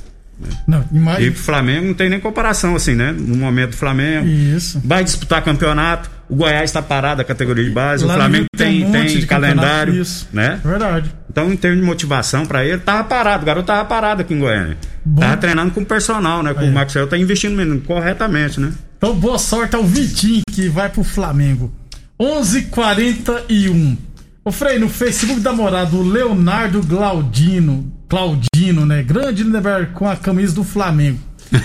Não, 0.68 0.84
E 1.20 1.32
pro 1.32 1.40
Flamengo 1.40 1.88
não 1.88 1.94
tem 1.94 2.10
nem 2.10 2.20
comparação, 2.20 2.76
assim, 2.76 2.96
né? 2.96 3.12
No 3.18 3.38
momento 3.38 3.72
do 3.72 3.78
Flamengo. 3.78 4.28
Isso. 4.28 4.82
Vai 4.84 5.04
disputar 5.04 5.44
campeonato. 5.44 6.10
O 6.30 6.36
Goiás 6.36 6.66
está 6.70 6.82
parado 6.82 7.22
a 7.22 7.24
categoria 7.24 7.64
de 7.64 7.70
base. 7.70 8.04
Lá 8.04 8.14
o 8.14 8.18
Flamengo 8.18 8.46
tem 8.58 8.80
tem, 8.82 8.86
um 8.86 8.92
tem 8.92 9.06
de 9.20 9.26
calendário. 9.28 9.94
isso. 9.94 10.28
né? 10.34 10.60
Verdade. 10.64 11.14
Então, 11.30 11.52
em 11.52 11.56
termos 11.56 11.80
de 11.80 11.86
motivação 11.86 12.46
pra 12.46 12.66
ele, 12.66 12.80
tava 12.80 13.04
parado. 13.04 13.44
O 13.44 13.46
garoto 13.46 13.68
tava 13.68 13.86
parado 13.86 14.22
aqui 14.22 14.34
em 14.34 14.40
Goiânia. 14.40 14.78
Bom. 15.06 15.22
Tava 15.22 15.38
treinando 15.38 15.72
com 15.72 15.82
o 15.82 15.86
personal, 15.86 16.42
né? 16.44 16.54
Com 16.54 16.62
É. 16.62 16.70
o 16.70 16.72
Maxwell 16.74 17.08
tá 17.08 17.18
investindo 17.18 17.56
menino 17.56 17.80
corretamente, 17.82 18.60
né? 18.60 18.72
Então, 18.98 19.14
boa 19.16 19.38
sorte 19.38 19.76
ao 19.76 19.84
Vitinho, 19.84 20.42
que 20.52 20.68
vai 20.70 20.90
pro 20.90 21.04
Flamengo. 21.04 21.72
11:41. 22.20 23.98
Ô, 24.46 24.52
Frei, 24.52 24.78
no 24.78 24.90
Facebook 24.90 25.40
da 25.40 25.54
morada, 25.54 25.96
o 25.96 26.04
Leonardo 26.08 26.82
Glaudino. 26.84 27.92
Claudino, 28.14 28.86
né? 28.86 29.02
Grande 29.02 29.44
velho, 29.44 29.88
com 29.94 30.08
a 30.08 30.16
camisa 30.16 30.54
do 30.54 30.64
Flamengo. 30.64 31.18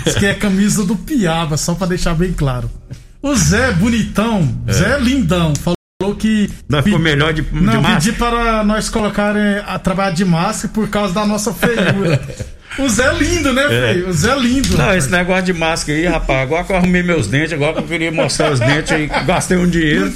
Diz 0.02 0.14
que 0.14 0.24
é 0.24 0.30
a 0.30 0.34
camisa 0.34 0.82
do 0.82 0.96
Piaba, 0.96 1.58
só 1.58 1.74
pra 1.74 1.86
deixar 1.86 2.14
bem 2.14 2.32
claro. 2.32 2.70
O 3.20 3.34
Zé 3.34 3.70
Bonitão, 3.72 4.58
Zé 4.72 4.98
Lindão, 4.98 5.52
falou 5.54 6.16
que. 6.16 6.50
Não, 6.66 6.82
ficou 6.82 6.98
melhor 6.98 7.34
de, 7.34 7.42
de 7.42 7.54
Não, 7.54 7.82
máscara. 7.82 8.00
pedi 8.00 8.12
para 8.12 8.64
nós 8.64 8.88
colocarem 8.88 9.58
a 9.66 9.78
trabalhar 9.78 10.12
de 10.12 10.24
máscara 10.24 10.72
por 10.72 10.88
causa 10.88 11.12
da 11.12 11.26
nossa 11.26 11.52
feiura. 11.52 12.18
o 12.78 12.88
Zé 12.88 13.12
lindo, 13.12 13.52
né, 13.52 13.66
Frei? 13.66 14.02
O 14.04 14.12
Zé 14.12 14.34
lindo. 14.36 14.68
É. 14.68 14.70
Não, 14.70 14.78
rapaz. 14.78 15.04
esse 15.04 15.12
negócio 15.12 15.44
de 15.44 15.52
máscara 15.52 15.98
aí, 15.98 16.06
rapaz, 16.06 16.42
agora 16.42 16.64
que 16.64 16.72
eu 16.72 16.76
arrumei 16.76 17.02
meus 17.02 17.26
dentes, 17.26 17.52
agora 17.52 17.74
que 17.74 17.78
eu 17.80 17.84
queria 17.84 18.12
mostrar 18.12 18.52
os 18.52 18.60
dentes 18.60 18.92
aí, 18.92 19.06
gastei 19.26 19.56
um 19.56 19.68
dinheiro, 19.68 20.12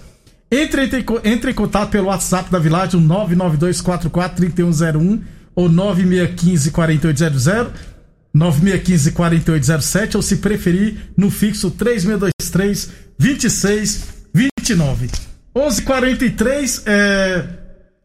Entre, 0.50 0.86
entre, 0.86 1.04
entre 1.26 1.52
em 1.52 1.54
contato 1.54 1.90
pelo 1.90 2.08
WhatsApp 2.08 2.50
da 2.50 2.58
Village, 2.58 2.96
o 2.96 3.02
992443101 3.02 5.20
ou 5.54 5.70
96154800, 5.70 7.68
96154807 8.34 10.16
ou 10.16 10.22
se 10.22 10.38
preferir 10.38 11.12
no 11.18 11.30
fixo 11.30 11.70
3623 11.72 12.92
2629. 13.20 15.37
11:43 15.58 16.84
é 16.86 17.44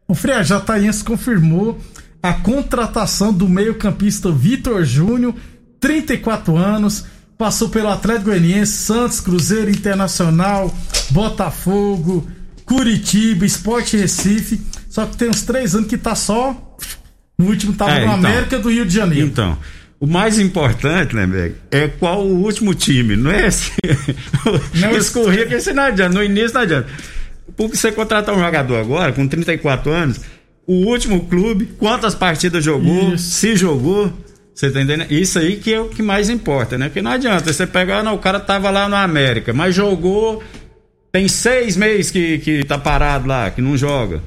o 0.07 0.15
Freia 0.15 0.43
Jataiense 0.43 1.03
confirmou 1.03 1.79
a 2.21 2.33
contratação 2.33 3.33
do 3.33 3.47
meio-campista 3.49 4.31
Vitor 4.31 4.83
Júnior, 4.83 5.33
34 5.79 6.55
anos, 6.57 7.05
passou 7.37 7.69
pelo 7.69 7.89
Atlético 7.89 8.25
Goianiense, 8.25 8.73
Santos, 8.73 9.19
Cruzeiro 9.19 9.69
Internacional, 9.69 10.73
Botafogo, 11.09 12.27
Curitiba, 12.65 13.45
Esporte 13.45 13.97
Recife. 13.97 14.61
Só 14.89 15.05
que 15.05 15.17
tem 15.17 15.29
uns 15.29 15.41
três 15.41 15.75
anos 15.75 15.87
que 15.89 15.97
tá 15.97 16.15
só. 16.15 16.55
No 17.37 17.47
último 17.47 17.73
tava 17.73 17.91
É, 17.91 17.99
no 17.99 18.03
então. 18.03 18.13
América 18.13 18.59
do 18.59 18.69
Rio 18.69 18.85
de 18.85 18.93
Janeiro. 18.93 19.25
Então, 19.27 19.57
o 19.99 20.05
mais 20.07 20.37
importante, 20.39 21.15
né, 21.15 21.25
velho, 21.25 21.55
é 21.71 21.87
qual 21.87 22.25
o 22.25 22.41
último 22.43 22.73
time, 22.75 23.15
não 23.15 23.31
é 23.31 23.47
esse. 23.47 23.71
Não, 24.75 24.91
Escorrer, 24.95 25.47
que 25.47 25.55
esse 25.55 25.73
não 25.73 25.83
adianta, 25.83 26.13
no 26.13 26.23
início 26.23 26.53
não 26.53 26.61
adianta. 26.61 26.87
Porque 27.55 27.75
você 27.77 27.91
contratar 27.91 28.35
um 28.35 28.39
jogador 28.39 28.77
agora, 28.79 29.11
com 29.11 29.27
34 29.27 29.91
anos, 29.91 30.19
o 30.65 30.73
último 30.87 31.25
clube, 31.25 31.69
quantas 31.77 32.15
partidas 32.15 32.63
jogou, 32.63 33.13
Isso. 33.13 33.31
se 33.31 33.55
jogou. 33.55 34.11
Você 34.53 34.69
tá 34.69 34.81
entendendo? 34.81 35.11
Isso 35.11 35.39
aí 35.39 35.57
que 35.57 35.73
é 35.73 35.79
o 35.79 35.89
que 35.89 36.01
mais 36.03 36.29
importa, 36.29 36.77
né? 36.77 36.85
Porque 36.85 37.01
não 37.01 37.11
adianta 37.11 37.51
você 37.51 37.65
pegar, 37.65 38.03
não, 38.03 38.13
o 38.15 38.19
cara 38.19 38.39
tava 38.39 38.69
lá 38.69 38.87
no 38.87 38.95
América, 38.95 39.51
mas 39.53 39.73
jogou. 39.75 40.43
Tem 41.11 41.27
seis 41.27 41.75
meses 41.77 42.09
que, 42.11 42.39
que 42.39 42.63
tá 42.63 42.77
parado 42.77 43.27
lá, 43.27 43.49
que 43.51 43.61
não 43.61 43.77
joga. 43.77 44.21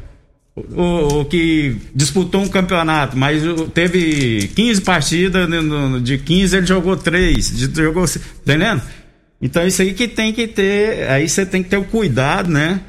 O, 0.56 1.20
o 1.20 1.24
que 1.26 1.76
disputou 1.94 2.40
um 2.42 2.48
campeonato, 2.48 3.16
mas 3.16 3.42
teve 3.74 4.48
15 4.54 4.80
partidas, 4.80 5.48
no- 5.48 6.00
de 6.00 6.16
15 6.16 6.56
ele 6.56 6.66
jogou 6.66 6.96
3, 6.96 7.46
jogou, 7.74 8.06
tá 8.06 8.18
entendendo? 8.42 8.82
Então 9.42 9.66
isso 9.66 9.82
aí 9.82 9.92
que 9.92 10.08
tem 10.08 10.32
que 10.32 10.46
ter, 10.46 11.10
aí 11.10 11.28
você 11.28 11.44
tem 11.44 11.62
que 11.62 11.68
ter 11.68 11.76
o 11.76 11.84
cuidado, 11.84 12.50
né? 12.50 12.80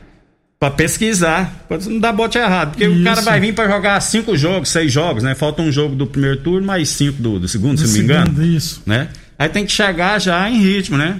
Pra 0.59 0.71
pesquisar, 0.71 1.65
pra 1.67 1.77
não 1.77 1.99
dar 1.99 2.11
bote 2.11 2.37
errado. 2.37 2.71
Porque 2.71 2.87
o 2.87 2.93
Isso. 2.95 3.03
cara 3.03 3.21
vai 3.21 3.39
vir 3.39 3.53
pra 3.53 3.67
jogar 3.67 4.01
cinco 4.01 4.35
jogos, 4.35 4.69
seis 4.69 4.91
jogos, 4.91 5.21
né? 5.21 5.35
Falta 5.35 5.61
um 5.61 5.71
jogo 5.71 5.95
do 5.95 6.07
primeiro 6.07 6.37
turno, 6.37 6.65
mais 6.65 6.89
cinco 6.89 7.21
do, 7.21 7.39
do 7.39 7.47
segundo, 7.47 7.79
Do 7.79 7.87
se 7.87 7.87
não 7.87 7.93
me 7.93 7.99
engano. 8.03 8.43
isso. 8.43 8.81
Né? 8.83 9.07
Aí 9.37 9.47
tem 9.49 9.65
que 9.67 9.71
chegar 9.71 10.19
já 10.19 10.49
em 10.49 10.59
ritmo, 10.59 10.97
né? 10.97 11.19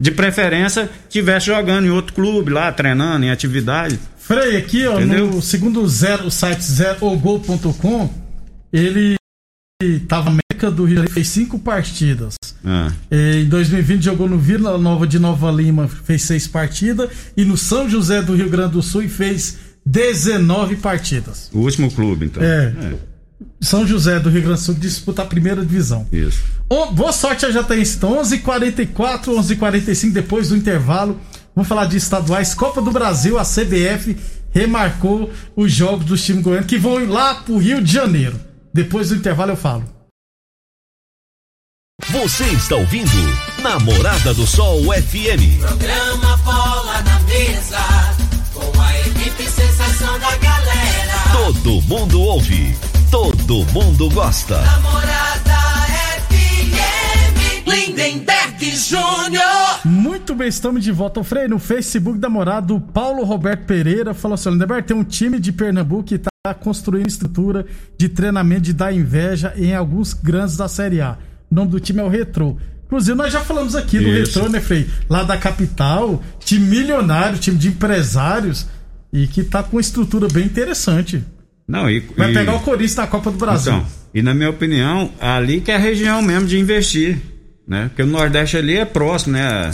De 0.00 0.10
preferência, 0.10 0.90
tivesse 1.08 1.46
jogando 1.46 1.86
em 1.86 1.90
outro 1.90 2.12
clube 2.12 2.50
lá, 2.50 2.72
treinando, 2.72 3.24
em 3.24 3.30
atividade. 3.30 4.00
Frei, 4.18 4.56
aqui, 4.56 4.84
ó, 4.84 4.98
Entendeu? 4.98 5.28
no 5.28 5.40
segundo 5.40 5.86
zero, 5.88 6.26
o 6.26 6.30
site 6.30 6.64
zerogol.com, 6.64 8.10
ele 8.72 9.14
tava 10.08 10.30
América 10.62 10.70
do 10.70 10.84
Rio, 10.84 11.10
fez 11.10 11.28
cinco 11.28 11.58
partidas. 11.58 12.36
Ah. 12.64 12.92
Em 13.10 13.44
2020 13.46 14.02
jogou 14.02 14.28
no 14.28 14.38
Vila 14.38 14.78
Nova 14.78 15.06
de 15.06 15.18
Nova 15.18 15.50
Lima, 15.50 15.88
fez 15.88 16.22
seis 16.22 16.46
partidas, 16.46 17.10
e 17.36 17.44
no 17.44 17.56
São 17.56 17.88
José 17.88 18.22
do 18.22 18.34
Rio 18.34 18.48
Grande 18.48 18.72
do 18.72 18.82
Sul 18.82 19.08
fez 19.08 19.58
19 19.84 20.76
partidas. 20.76 21.50
O 21.52 21.60
último 21.60 21.90
clube, 21.90 22.26
então. 22.26 22.42
É. 22.42 22.72
São 23.60 23.86
José 23.86 24.20
do 24.20 24.30
Rio 24.30 24.42
Grande 24.42 24.60
do 24.60 24.64
Sul 24.64 24.74
disputa 24.74 25.22
a 25.22 25.26
primeira 25.26 25.64
divisão. 25.64 26.06
Isso. 26.12 26.42
Ô, 26.68 26.86
boa 26.92 27.12
sorte 27.12 27.44
a 27.44 27.50
Jataense. 27.50 27.96
Então, 27.96 28.22
11h44, 28.22 29.24
11h45, 29.24 30.12
depois 30.12 30.50
do 30.50 30.56
intervalo. 30.56 31.20
Vamos 31.54 31.68
falar 31.68 31.86
de 31.86 31.96
estaduais. 31.96 32.54
Copa 32.54 32.80
do 32.80 32.92
Brasil, 32.92 33.38
a 33.38 33.42
CBF 33.42 34.16
remarcou 34.52 35.30
os 35.56 35.72
jogos 35.72 36.06
dos 36.06 36.24
times 36.24 36.42
goianos 36.42 36.66
que 36.66 36.78
vão 36.78 37.04
lá 37.06 37.34
pro 37.34 37.58
Rio 37.58 37.82
de 37.82 37.92
Janeiro. 37.92 38.38
Depois 38.72 39.08
do 39.08 39.16
intervalo 39.16 39.52
eu 39.52 39.56
falo. 39.56 39.84
Você 42.10 42.44
está 42.44 42.76
ouvindo 42.76 43.10
Namorada 43.62 44.34
do 44.34 44.46
Sol 44.46 44.82
FM. 44.82 45.60
Programa 45.60 46.36
Bola 46.38 47.00
na 47.02 47.20
Mesa, 47.20 47.78
com 48.52 48.80
a 48.80 49.00
equipe 49.00 49.44
sensação 49.44 50.18
da 50.18 50.36
galera. 50.36 51.12
Todo 51.32 51.80
mundo 51.82 52.20
ouve, 52.20 52.76
todo 53.10 53.64
mundo 53.72 54.10
gosta. 54.10 54.60
Namorada 54.60 55.54
FM, 56.28 57.66
Lindenberg 57.66 58.76
Júnior. 58.76 59.80
Muito 59.84 60.34
bem, 60.34 60.48
estamos 60.48 60.82
de 60.84 60.92
volta. 60.92 61.20
O 61.20 61.24
Frei, 61.24 61.48
no 61.48 61.58
Facebook 61.58 62.18
da 62.18 62.28
morada, 62.28 62.74
o 62.74 62.80
Paulo 62.80 63.24
Roberto 63.24 63.64
Pereira 63.64 64.12
falou 64.12 64.34
assim: 64.34 64.50
Lindeberg, 64.50 64.86
tem 64.86 64.96
um 64.96 65.04
time 65.04 65.38
de 65.38 65.52
Pernambuco 65.52 66.02
que 66.02 66.16
está 66.16 66.52
construindo 66.60 67.06
estrutura 67.06 67.64
de 67.96 68.08
treinamento 68.08 68.62
de 68.62 68.72
dar 68.72 68.92
inveja 68.92 69.54
em 69.56 69.74
alguns 69.74 70.12
grandes 70.12 70.56
da 70.56 70.68
Série 70.68 71.00
A. 71.00 71.16
O 71.52 71.54
nome 71.54 71.70
do 71.70 71.78
time 71.78 72.00
é 72.00 72.02
o 72.02 72.08
Retrô. 72.08 72.56
Inclusive, 72.86 73.14
nós 73.14 73.30
já 73.30 73.40
falamos 73.42 73.76
aqui 73.76 73.98
do 73.98 74.08
Isso. 74.08 74.38
Retrô, 74.38 74.50
né, 74.50 74.58
Frei? 74.58 74.86
Lá 75.08 75.22
da 75.22 75.36
capital, 75.36 76.22
time 76.42 76.64
milionário, 76.64 77.38
time 77.38 77.58
de 77.58 77.68
empresários 77.68 78.66
e 79.12 79.26
que 79.26 79.44
tá 79.44 79.62
com 79.62 79.76
uma 79.76 79.80
estrutura 79.82 80.28
bem 80.32 80.46
interessante. 80.46 81.22
Não, 81.68 81.90
e, 81.90 82.00
Vai 82.16 82.30
e- 82.30 82.34
pegar 82.34 82.54
o 82.54 82.60
Corinthians 82.60 82.96
na 82.96 83.06
Copa 83.06 83.30
do 83.30 83.36
Brasil. 83.36 83.74
Então, 83.74 83.86
e 84.14 84.22
na 84.22 84.32
minha 84.32 84.48
opinião, 84.48 85.10
ali 85.20 85.60
que 85.60 85.70
é 85.70 85.76
a 85.76 85.78
região 85.78 86.22
mesmo 86.22 86.46
de 86.48 86.58
investir, 86.58 87.18
né? 87.68 87.88
Porque 87.88 88.02
o 88.02 88.06
Nordeste 88.06 88.56
ali 88.56 88.78
é 88.78 88.84
próximo, 88.86 89.34
né? 89.34 89.70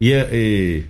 E, 0.00 0.12
e, 0.12 0.84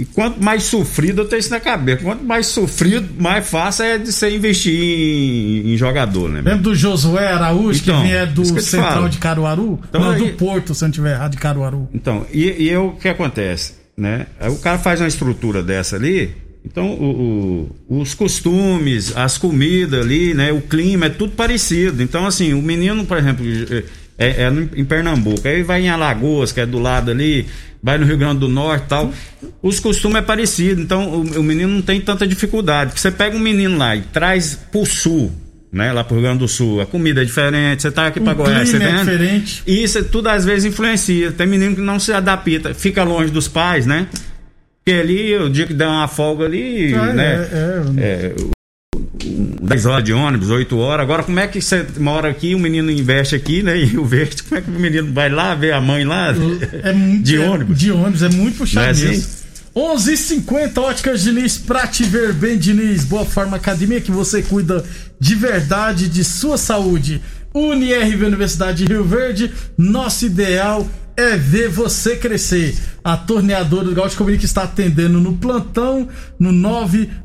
e 0.00 0.04
quanto 0.06 0.42
mais 0.42 0.62
sofrido, 0.64 1.22
eu 1.22 1.24
tenho 1.28 1.40
isso 1.40 1.50
na 1.50 1.60
cabeça, 1.60 2.02
quanto 2.02 2.24
mais 2.24 2.46
sofrido, 2.46 3.08
mais 3.20 3.48
fácil 3.48 3.84
é 3.84 3.98
de 3.98 4.12
você 4.12 4.34
investir 4.34 4.74
em, 4.74 5.72
em 5.72 5.76
jogador, 5.76 6.28
né? 6.28 6.36
Lembra 6.36 6.56
do 6.58 6.74
Josué 6.74 7.26
Araújo, 7.32 7.80
Então, 7.82 8.00
que 8.00 8.06
vinha 8.08 8.26
do 8.26 8.42
que 8.42 8.60
Central 8.62 8.92
falo. 8.94 9.08
de 9.08 9.18
Caruaru? 9.18 9.80
Então, 9.88 10.00
não, 10.00 10.10
aí- 10.10 10.18
do 10.18 10.28
Porto, 10.36 10.74
se 10.74 10.84
eu 10.84 10.88
não 10.88 10.92
tiver 10.92 11.12
errado, 11.14 11.32
de 11.32 11.38
Caruaru. 11.38 11.88
Então, 11.92 12.26
e, 12.32 12.44
e 12.64 12.68
eu, 12.68 12.88
o 12.88 12.96
que 12.96 13.08
acontece? 13.08 13.74
né? 13.96 14.26
Aí 14.40 14.50
o 14.50 14.56
cara 14.56 14.78
faz 14.78 15.00
uma 15.00 15.08
estrutura 15.08 15.62
dessa 15.62 15.96
ali, 15.96 16.30
então 16.64 16.86
o, 16.90 17.68
o- 17.90 18.00
os 18.00 18.14
costumes, 18.14 19.14
as 19.16 19.36
comidas 19.36 20.00
ali, 20.04 20.32
né? 20.32 20.50
O 20.52 20.62
clima 20.62 21.06
é 21.06 21.10
tudo 21.10 21.32
parecido. 21.34 22.02
Então 22.02 22.26
assim, 22.26 22.54
o 22.54 22.62
menino, 22.62 23.04
por 23.04 23.18
exemplo, 23.18 23.44
é, 24.20 24.42
é 24.44 24.52
em 24.76 24.84
Pernambuco, 24.84 25.48
aí 25.48 25.62
vai 25.62 25.82
em 25.82 25.88
Alagoas, 25.88 26.52
que 26.52 26.60
é 26.60 26.66
do 26.66 26.78
lado 26.78 27.10
ali, 27.10 27.46
vai 27.82 27.96
no 27.98 28.04
Rio 28.06 28.18
Grande 28.18 28.40
do 28.40 28.48
Norte, 28.48 28.84
e 28.84 28.88
tal. 28.88 29.12
Os 29.62 29.80
costumes 29.80 30.18
é 30.18 30.22
parecido. 30.22 30.80
Então 30.80 31.08
o, 31.08 31.40
o 31.40 31.42
menino 31.42 31.68
não 31.72 31.82
tem 31.82 32.00
tanta 32.00 32.26
dificuldade. 32.26 32.90
Porque 32.90 33.00
você 33.00 33.10
pega 33.10 33.34
um 33.36 33.40
menino 33.40 33.76
lá 33.78 33.96
e 33.96 34.02
traz 34.02 34.54
pro 34.70 34.84
sul. 34.86 35.32
Né, 35.72 35.92
lá 35.92 36.02
pro 36.02 36.16
Rio 36.16 36.24
Grande 36.24 36.40
do 36.40 36.48
Sul, 36.48 36.80
a 36.80 36.86
comida 36.86 37.22
é 37.22 37.24
diferente, 37.24 37.82
você 37.82 37.92
tá 37.92 38.08
aqui 38.08 38.18
pra 38.18 38.32
O 38.32 38.34
Goiás, 38.34 38.68
você 38.68 38.74
é 38.76 38.78
vendo? 38.80 38.98
diferente. 39.08 39.62
E 39.64 39.84
isso 39.84 39.98
é 39.98 40.02
tudo 40.02 40.28
às 40.28 40.44
vezes 40.44 40.64
influencia. 40.64 41.30
Tem 41.30 41.46
menino 41.46 41.76
que 41.76 41.80
não 41.80 42.00
se 42.00 42.12
adapta, 42.12 42.74
fica 42.74 43.04
longe 43.04 43.30
dos 43.30 43.46
pais, 43.46 43.86
né? 43.86 44.08
Porque 44.84 45.00
ali, 45.00 45.36
o 45.36 45.48
dia 45.48 45.68
que 45.68 45.72
der 45.72 45.86
uma 45.86 46.08
folga 46.08 46.44
ali, 46.46 46.92
Ah, 46.92 47.12
né? 47.12 47.48
é, 47.52 48.02
é. 48.02 48.34
É, 49.40 49.62
o- 49.62 49.64
o- 49.64 49.68
10 49.68 49.86
horas 49.86 50.04
de 50.04 50.12
ônibus, 50.12 50.50
8 50.50 50.76
horas. 50.78 51.02
Agora, 51.04 51.22
como 51.22 51.38
é 51.40 51.46
que 51.48 51.60
você 51.60 51.86
mora 51.98 52.28
aqui, 52.28 52.54
o 52.54 52.58
menino 52.58 52.90
investe 52.90 53.34
aqui, 53.34 53.62
né? 53.62 53.78
E 53.78 53.96
o 53.98 54.04
verde, 54.04 54.42
como 54.42 54.58
é 54.58 54.62
que 54.62 54.70
o 54.70 54.78
menino 54.80 55.12
vai 55.12 55.28
lá 55.30 55.54
ver 55.54 55.72
a 55.72 55.80
mãe 55.80 56.04
lá? 56.04 56.34
É 56.82 56.92
muito, 56.92 57.22
De 57.24 57.36
é- 57.36 57.40
ônibus. 57.48 57.78
de 57.78 57.90
ônibus, 57.90 58.22
é 58.22 58.28
muito 58.28 58.58
puxado 58.58 58.80
Não 58.84 58.88
é 58.88 58.90
assim? 58.92 59.06
mesmo. 59.08 59.40
11:50 59.74 60.80
Óticas 60.80 61.22
Diniz, 61.22 61.56
pra 61.56 61.86
te 61.86 62.02
ver 62.04 62.32
bem, 62.32 62.58
Diniz. 62.58 63.04
Boa 63.04 63.24
Forma 63.24 63.56
Academia, 63.56 64.00
que 64.00 64.10
você 64.10 64.42
cuida 64.42 64.84
de 65.18 65.34
verdade 65.34 66.08
de 66.08 66.24
sua 66.24 66.56
saúde. 66.58 67.20
UniRV 67.54 68.24
Universidade 68.26 68.84
de 68.84 68.92
Rio 68.92 69.04
Verde, 69.04 69.50
nosso 69.76 70.24
ideal 70.26 70.88
é 71.16 71.36
ver 71.36 71.68
você 71.68 72.16
crescer. 72.16 72.74
A 73.02 73.16
torneadora 73.16 73.86
do 73.86 73.94
Gaúcho 73.94 74.16
Comunica 74.16 74.44
está 74.44 74.64
atendendo 74.64 75.20
no 75.20 75.36
plantão 75.36 76.08
no 76.38 76.52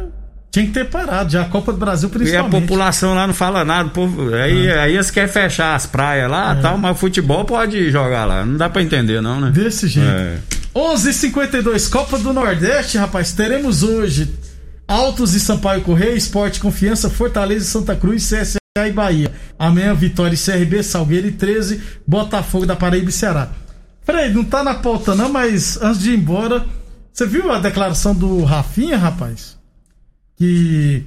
tinha 0.52 0.66
que 0.66 0.72
ter 0.72 0.86
parado, 0.86 1.32
já 1.32 1.44
a 1.44 1.46
Copa 1.46 1.72
do 1.72 1.78
Brasil 1.78 2.10
E 2.10 2.12
a 2.12 2.18
principalmente. 2.18 2.62
população 2.62 3.14
lá 3.14 3.28
não 3.28 3.36
fala 3.36 3.64
nada. 3.64 3.90
povo, 3.90 4.34
aí, 4.34 4.72
Ah. 4.72 4.82
aí 4.84 4.96
eles 4.96 5.12
querem 5.12 5.30
fechar 5.32 5.76
as 5.76 5.86
praias 5.86 6.30
lá 6.30 6.54
É. 6.58 6.62
tal, 6.62 6.76
mas 6.78 6.92
o 6.92 6.96
futebol 7.00 7.46
pode 7.46 7.92
jogar 7.92 8.26
lá. 8.26 8.44
Não 8.44 8.58
dá 8.58 8.68
pra 8.68 8.82
entender, 8.82 9.22
não, 9.22 9.40
né? 9.40 9.52
Desse 9.52 9.88
jeito. 9.88 10.10
É. 10.10 10.38
11:52 10.74 11.88
Copa 11.88 12.18
do 12.18 12.34
Nordeste, 12.34 12.98
rapaz. 12.98 13.32
Teremos 13.32 13.84
hoje 13.84 14.34
Altos 14.88 15.36
e 15.36 15.40
Sampaio 15.40 15.82
Correia, 15.82 16.16
Esporte 16.16 16.60
Confiança, 16.60 17.10
Fortaleza 17.12 17.66
e 17.66 17.68
Santa 17.68 17.96
Cruz, 17.96 18.28
CSA 18.28 18.59
e 18.88 18.92
Bahia. 18.94 19.32
Amanhã, 19.58 19.94
Vitória 19.94 20.36
e 20.36 20.38
CRB, 20.38 20.82
Salgueiro 20.84 21.28
e 21.28 21.32
13, 21.32 21.82
Botafogo 22.08 22.66
da 22.66 22.76
Paraíba 22.76 23.10
e 23.10 23.14
Ceará. 23.14 23.50
Peraí, 24.06 24.34
não 24.34 24.44
tá 24.44 24.64
na 24.64 24.74
pauta 24.76 25.14
não, 25.16 25.30
mas 25.30 25.80
antes 25.82 26.00
de 26.02 26.12
ir 26.12 26.18
embora, 26.18 26.66
você 27.14 27.26
viu 27.28 27.52
a 27.52 27.60
declaração 27.60 28.16
do 28.16 28.44
Rafinha, 28.44 28.98
rapaz? 28.98 29.58
Que 30.38 31.04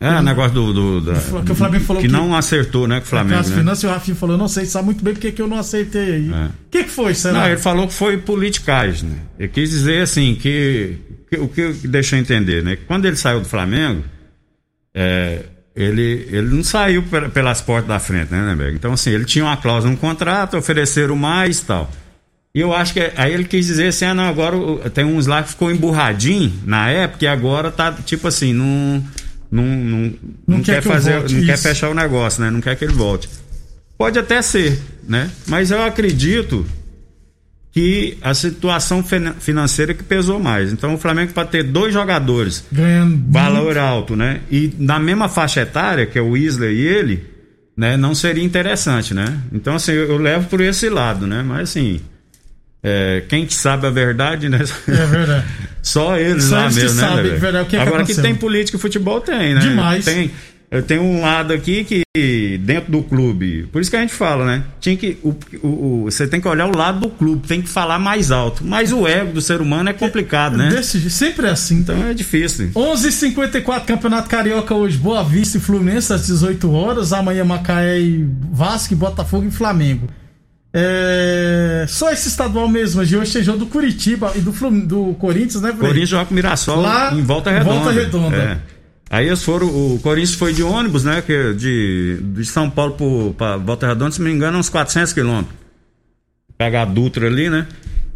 É, 0.00 0.20
negócio 0.22 0.52
do. 0.54 0.72
do 0.72 1.00
da- 1.00 1.42
Que 1.42 1.52
o 1.52 1.54
Flamengo 1.54 1.84
falou 1.84 2.02
que 2.02 2.08
que- 2.08 2.12
não 2.12 2.34
acertou, 2.36 2.86
né, 2.86 3.00
com 3.00 3.06
o 3.06 3.08
Flamengo. 3.08 3.40
As 3.40 3.48
Né? 3.50 3.56
Finanças 3.56 3.84
o 3.84 3.88
Rafinha 3.88 4.14
falou, 4.14 4.36
não 4.38 4.46
sei, 4.48 4.66
sabe 4.66 4.84
muito 4.86 5.02
bem 5.02 5.14
porque 5.14 5.32
que 5.32 5.40
eu 5.42 5.48
não 5.48 5.58
aceitei 5.58 6.14
aí. 6.14 6.30
O 6.30 6.34
É. 6.34 6.48
que, 6.70 6.84
que 6.84 6.90
foi, 6.90 7.14
será? 7.14 7.40
Não, 7.40 7.46
ele 7.48 7.56
falou 7.56 7.86
que 7.88 7.94
foi 7.94 8.16
politicagem, 8.18 9.08
né? 9.08 9.16
Ele 9.38 9.48
quis 9.48 9.70
dizer 9.70 10.02
assim 10.02 10.34
que, 10.34 10.98
que- 11.30 11.38
o 11.38 11.48
que 11.48 11.72
deixou 11.88 12.18
entender, 12.18 12.62
né? 12.62 12.76
Que 12.76 12.84
quando 12.84 13.06
ele 13.06 13.16
saiu 13.16 13.40
do 13.40 13.48
Flamengo, 13.48 14.04
é, 14.94 15.44
ele, 15.76 16.26
ele 16.30 16.48
não 16.54 16.64
saiu 16.64 17.02
pe- 17.02 17.28
pelas 17.28 17.60
portas 17.60 17.86
da 17.88 17.98
frente, 17.98 18.32
né, 18.32 18.44
Nemberg? 18.48 18.74
Então, 18.74 18.92
assim, 18.94 19.10
ele 19.10 19.24
tinha 19.26 19.44
uma 19.44 19.56
cláusula 19.56 19.92
no 19.92 19.98
contrato, 19.98 20.56
ofereceram 20.56 21.14
mais 21.14 21.58
e 21.58 21.64
tal. 21.64 21.90
E 22.54 22.60
eu 22.60 22.72
acho 22.72 22.94
que 22.94 23.12
aí 23.16 23.34
ele 23.34 23.44
quis 23.44 23.66
dizer 23.66 23.88
assim, 23.88 24.06
ah, 24.06 24.14
não, 24.14 24.24
agora 24.24 24.56
tem 24.88 25.04
uns 25.04 25.26
lá 25.26 25.42
que 25.42 25.50
ficou 25.50 25.70
emburradinho 25.70 26.50
na 26.64 26.88
época 26.88 27.24
e 27.26 27.28
agora 27.28 27.70
tá, 27.70 27.92
tipo 27.92 28.26
assim, 28.26 28.54
não, 28.54 29.04
não, 29.50 29.62
não, 29.64 30.12
não, 30.48 30.62
quer 30.62 30.80
fazer, 30.82 31.16
não 31.20 31.44
quer 31.44 31.58
fechar 31.58 31.90
o 31.90 31.94
negócio, 31.94 32.42
né? 32.42 32.50
Não 32.50 32.62
quer 32.62 32.74
que 32.74 32.84
ele 32.84 32.94
volte. 32.94 33.28
Pode 33.98 34.18
até 34.18 34.40
ser, 34.40 34.80
né? 35.06 35.30
Mas 35.46 35.70
eu 35.70 35.82
acredito 35.84 36.64
que 37.76 38.16
a 38.22 38.32
situação 38.32 39.02
fina- 39.04 39.34
financeira 39.38 39.92
que 39.92 40.02
pesou 40.02 40.38
mais. 40.40 40.72
Então 40.72 40.94
o 40.94 40.98
Flamengo 40.98 41.34
para 41.34 41.46
ter 41.46 41.62
dois 41.62 41.92
jogadores 41.92 42.64
Ganhando 42.72 43.22
valor 43.30 43.76
alto, 43.76 44.16
né? 44.16 44.40
E 44.50 44.72
na 44.78 44.98
mesma 44.98 45.28
faixa 45.28 45.60
etária, 45.60 46.06
que 46.06 46.18
é 46.18 46.22
o 46.22 46.34
Isla 46.34 46.68
e 46.68 46.80
ele, 46.80 47.22
né? 47.76 47.94
Não 47.98 48.14
seria 48.14 48.42
interessante, 48.42 49.12
né? 49.12 49.26
Então 49.52 49.74
assim, 49.74 49.92
eu, 49.92 50.08
eu 50.08 50.16
levo 50.16 50.48
por 50.48 50.62
esse 50.62 50.88
lado, 50.88 51.26
né? 51.26 51.42
Mas 51.46 51.68
assim, 51.68 52.00
é, 52.82 53.22
quem 53.28 53.44
que 53.44 53.52
sabe 53.52 53.86
a 53.86 53.90
verdade, 53.90 54.48
né? 54.48 54.60
É 54.88 55.06
verdade. 55.06 55.44
Só 55.82 56.16
eles 56.16 56.44
Só 56.44 56.56
lá 56.56 56.62
eles 56.64 56.76
que 56.78 56.82
mesmo, 56.82 56.98
né? 57.02 57.06
sabem, 57.08 57.24
Lele? 57.24 57.36
verdade, 57.36 57.66
o 57.66 57.68
que 57.68 57.76
é 57.76 57.78
que 57.78 57.82
Agora 57.82 58.04
que, 58.06 58.12
aconteceu. 58.12 58.24
tem 58.24 58.34
política 58.34 58.78
e 58.78 58.80
futebol 58.80 59.20
tem, 59.20 59.52
né? 59.54 59.60
Demais. 59.60 60.02
Tem, 60.02 60.30
eu 60.70 60.82
tenho 60.82 61.02
um 61.02 61.20
lado 61.20 61.52
aqui 61.52 61.84
que 61.84 62.58
dentro 62.64 62.90
do 62.90 63.02
clube, 63.02 63.68
por 63.70 63.80
isso 63.80 63.90
que 63.90 63.96
a 63.96 64.00
gente 64.00 64.12
fala, 64.12 64.44
né? 64.44 64.64
Tinha 64.80 64.96
que 64.96 65.18
o, 65.22 65.34
o- 65.62 65.68
o- 65.68 66.04
você 66.10 66.26
tem 66.26 66.40
que 66.40 66.48
olhar 66.48 66.66
o 66.66 66.76
lado 66.76 67.00
do 67.00 67.08
clube, 67.10 67.46
tem 67.46 67.60
que 67.62 67.68
falar 67.68 67.98
mais 67.98 68.30
alto. 68.30 68.64
Mas 68.64 68.90
o 68.92 69.06
ego 69.06 69.32
do 69.32 69.40
ser 69.40 69.60
humano 69.60 69.88
é 69.90 69.92
complicado, 69.92 70.56
né? 70.56 70.68
Desse 70.70 71.08
sempre 71.10 71.46
é 71.46 71.50
assim. 71.50 71.78
Então 71.78 72.06
é 72.08 72.14
difícil. 72.14 72.70
11:54 72.74 73.84
Campeonato 73.86 74.28
Carioca 74.28 74.74
hoje, 74.74 74.96
Boa 74.96 75.22
Vista 75.22 75.58
e 75.58 75.60
Fluminense 75.60 76.12
às 76.12 76.26
18 76.26 76.72
horas, 76.72 77.12
amanhã 77.12 77.44
Macaé 77.44 78.00
e 78.00 78.26
Vasco, 78.50 78.96
Botafogo 78.96 79.46
e 79.46 79.50
Flamengo. 79.50 80.08
É... 80.78 81.86
Só 81.88 82.10
esse 82.12 82.28
estadual 82.28 82.68
mesmo, 82.68 83.04
de 83.04 83.16
hoje 83.16 83.32
tem 83.32 83.42
jogo 83.42 83.58
do 83.58 83.66
Curitiba 83.66 84.32
e 84.34 84.40
do, 84.40 84.50
do 84.82 85.14
Corinthians, 85.14 85.62
né? 85.62 85.72
Corinthians 85.72 86.08
joga 86.08 86.26
com 86.26 86.34
Mirassol 86.34 86.80
Lá, 86.82 87.12
em 87.14 87.22
volta 87.22 87.50
em 87.50 87.54
redonda. 87.54 87.74
Volta 87.80 87.90
Redonda. 87.92 88.36
É. 88.36 88.58
Aí 89.08 89.26
eles 89.26 89.42
foram, 89.42 89.68
o 89.68 90.00
Corinthians 90.02 90.34
foi 90.34 90.52
de 90.52 90.62
ônibus, 90.62 91.04
né? 91.04 91.22
Que 91.22 91.54
de, 91.54 92.18
de 92.20 92.44
São 92.44 92.68
Paulo 92.68 93.34
para 93.36 93.56
Volta 93.56 93.86
Redonda, 93.86 94.10
se 94.10 94.20
não 94.20 94.28
me 94.28 94.34
engano, 94.34 94.58
uns 94.58 94.68
400 94.68 95.12
quilômetros. 95.12 95.54
Pega 96.58 96.82
a 96.82 96.84
Dutra 96.84 97.26
ali, 97.26 97.48
né? 97.48 97.66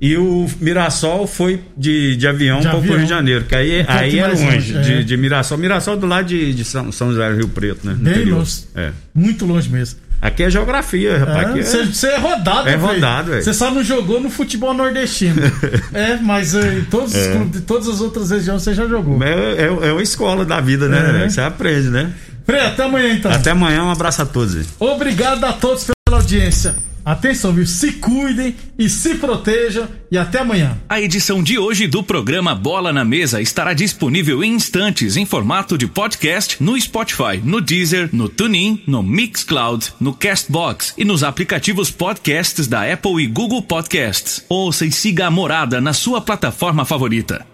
E 0.00 0.16
o 0.16 0.48
Mirassol 0.60 1.26
foi 1.26 1.60
de, 1.76 2.16
de 2.16 2.26
avião 2.26 2.60
para 2.62 2.76
o. 2.76 2.80
Rio 2.80 3.00
de 3.00 3.06
Janeiro, 3.06 3.44
que 3.44 3.54
aí, 3.54 3.84
pouquinho 3.84 4.00
aí 4.00 4.18
é 4.18 4.28
longe, 4.28 4.76
é. 4.76 4.80
de, 4.80 5.04
de 5.04 5.16
Mirassol. 5.16 5.58
Mirassol 5.58 5.96
do 5.96 6.06
lado 6.06 6.26
de, 6.26 6.54
de 6.54 6.64
São, 6.64 6.90
São 6.90 7.12
José 7.12 7.30
do 7.30 7.36
Rio 7.36 7.48
Preto, 7.48 7.86
né? 7.86 7.94
Bem 7.94 8.24
longe. 8.24 8.64
É. 8.74 8.92
Muito 9.14 9.44
longe 9.44 9.68
mesmo. 9.68 10.00
Aqui 10.22 10.42
é 10.42 10.50
geografia, 10.50 11.18
rapaz. 11.18 11.48
Aqui 11.48 11.60
é- 11.60 11.62
Você 11.62 11.84
você 11.86 12.06
é 12.08 12.18
rodado, 12.18 12.68
É 12.68 12.74
rodado, 12.74 13.30
velho. 13.30 13.42
Você 13.42 13.54
só 13.54 13.70
não 13.70 13.82
jogou 13.82 14.20
no 14.20 14.28
futebol 14.28 14.74
nordestino. 14.74 15.40
é, 15.94 16.16
mas 16.16 16.54
eh, 16.54 16.74
em 16.80 16.84
todos 16.84 17.14
os 17.14 17.26
clubes 17.28 17.52
de 17.52 17.60
todas 17.62 17.88
as 17.88 18.00
outras 18.02 18.30
regiões 18.30 18.62
você 18.62 18.74
já 18.74 18.86
jogou. 18.86 19.22
É, 19.22 19.62
é, 19.62 19.88
é 19.88 19.92
uma 19.92 20.02
escola 20.02 20.44
da 20.44 20.60
vida, 20.60 20.88
né? 20.88 21.24
É. 21.24 21.28
Você 21.30 21.40
aprende, 21.40 21.88
né? 21.88 22.12
Frei, 22.44 22.60
até 22.60 22.82
amanhã 22.84 23.14
então. 23.14 23.30
Até 23.30 23.50
amanhã, 23.50 23.84
um 23.84 23.90
abraço 23.90 24.20
a 24.20 24.26
todos. 24.26 24.66
Obrigado 24.78 25.44
a 25.44 25.52
todos 25.54 25.86
pela 26.04 26.18
audiência. 26.18 26.74
Atenção, 27.04 27.52
viu? 27.52 27.66
Se 27.66 27.92
cuidem 27.92 28.54
e 28.78 28.88
se 28.88 29.14
protejam 29.14 29.88
e 30.10 30.18
até 30.18 30.40
amanhã. 30.40 30.78
A 30.88 31.00
edição 31.00 31.42
de 31.42 31.58
hoje 31.58 31.86
do 31.86 32.02
programa 32.02 32.54
Bola 32.54 32.92
na 32.92 33.04
Mesa 33.04 33.40
estará 33.40 33.72
disponível 33.72 34.44
em 34.44 34.52
instantes 34.52 35.16
em 35.16 35.24
formato 35.24 35.78
de 35.78 35.86
podcast 35.86 36.62
no 36.62 36.78
Spotify, 36.80 37.40
no 37.42 37.60
Deezer, 37.60 38.10
no 38.12 38.28
TuneIn, 38.28 38.82
no 38.86 39.02
Mixcloud, 39.02 39.92
no 39.98 40.12
Castbox 40.12 40.94
e 40.96 41.04
nos 41.04 41.22
aplicativos 41.22 41.90
podcasts 41.90 42.66
da 42.66 42.90
Apple 42.90 43.22
e 43.22 43.26
Google 43.26 43.62
Podcasts. 43.62 44.44
Ouça 44.48 44.84
e 44.84 44.92
siga 44.92 45.26
a 45.26 45.30
Morada 45.30 45.80
na 45.80 45.92
sua 45.92 46.20
plataforma 46.20 46.84
favorita. 46.84 47.46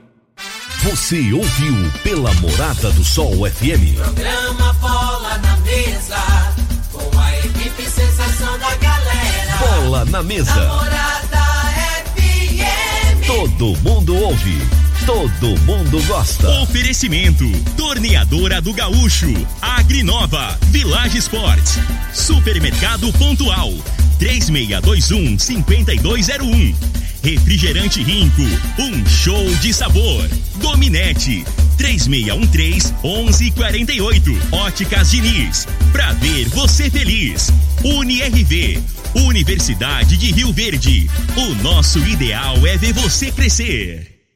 Você 0.82 1.32
ouviu 1.32 1.74
pela 2.02 2.32
Morada 2.34 2.90
do 2.92 3.04
Sol 3.04 3.32
FM. 3.50 3.96
Programa 3.96 4.72
Bola 4.74 5.38
na 5.38 5.56
Mesa, 5.58 6.16
com 6.92 7.18
a 7.18 7.38
equipe 7.38 7.82
sensação 7.82 8.58
da. 8.58 8.85
Bola 9.86 10.04
na 10.06 10.20
mesa. 10.20 10.52
FM. 12.10 13.24
Todo 13.24 13.76
mundo 13.82 14.16
ouve. 14.16 14.58
Todo 15.06 15.56
mundo 15.60 16.02
gosta. 16.08 16.50
Oferecimento: 16.62 17.44
Torneadora 17.76 18.60
do 18.60 18.72
Gaúcho, 18.74 19.32
Agrinova, 19.62 20.58
Village 20.72 21.18
Sports, 21.18 21.78
Supermercado 22.12 23.12
Pontual, 23.12 23.72
3621 24.18 25.38
5201. 25.38 26.74
Refrigerante 27.22 28.02
Rinco, 28.02 28.42
um 28.80 29.06
show 29.06 29.48
de 29.60 29.72
sabor. 29.72 30.28
Dominete, 30.56 31.44
3613 31.78 32.92
1148. 33.04 34.32
Óticas 34.50 35.12
Diniz, 35.12 35.68
pra 35.92 36.12
ver 36.14 36.48
você 36.48 36.90
feliz. 36.90 37.52
UniRV, 37.84 38.82
Universidade 39.24 40.16
de 40.16 40.30
Rio 40.30 40.52
Verde. 40.52 41.08
O 41.36 41.54
nosso 41.62 41.98
ideal 42.00 42.66
é 42.66 42.76
ver 42.76 42.92
você 42.92 43.32
crescer. 43.32 44.15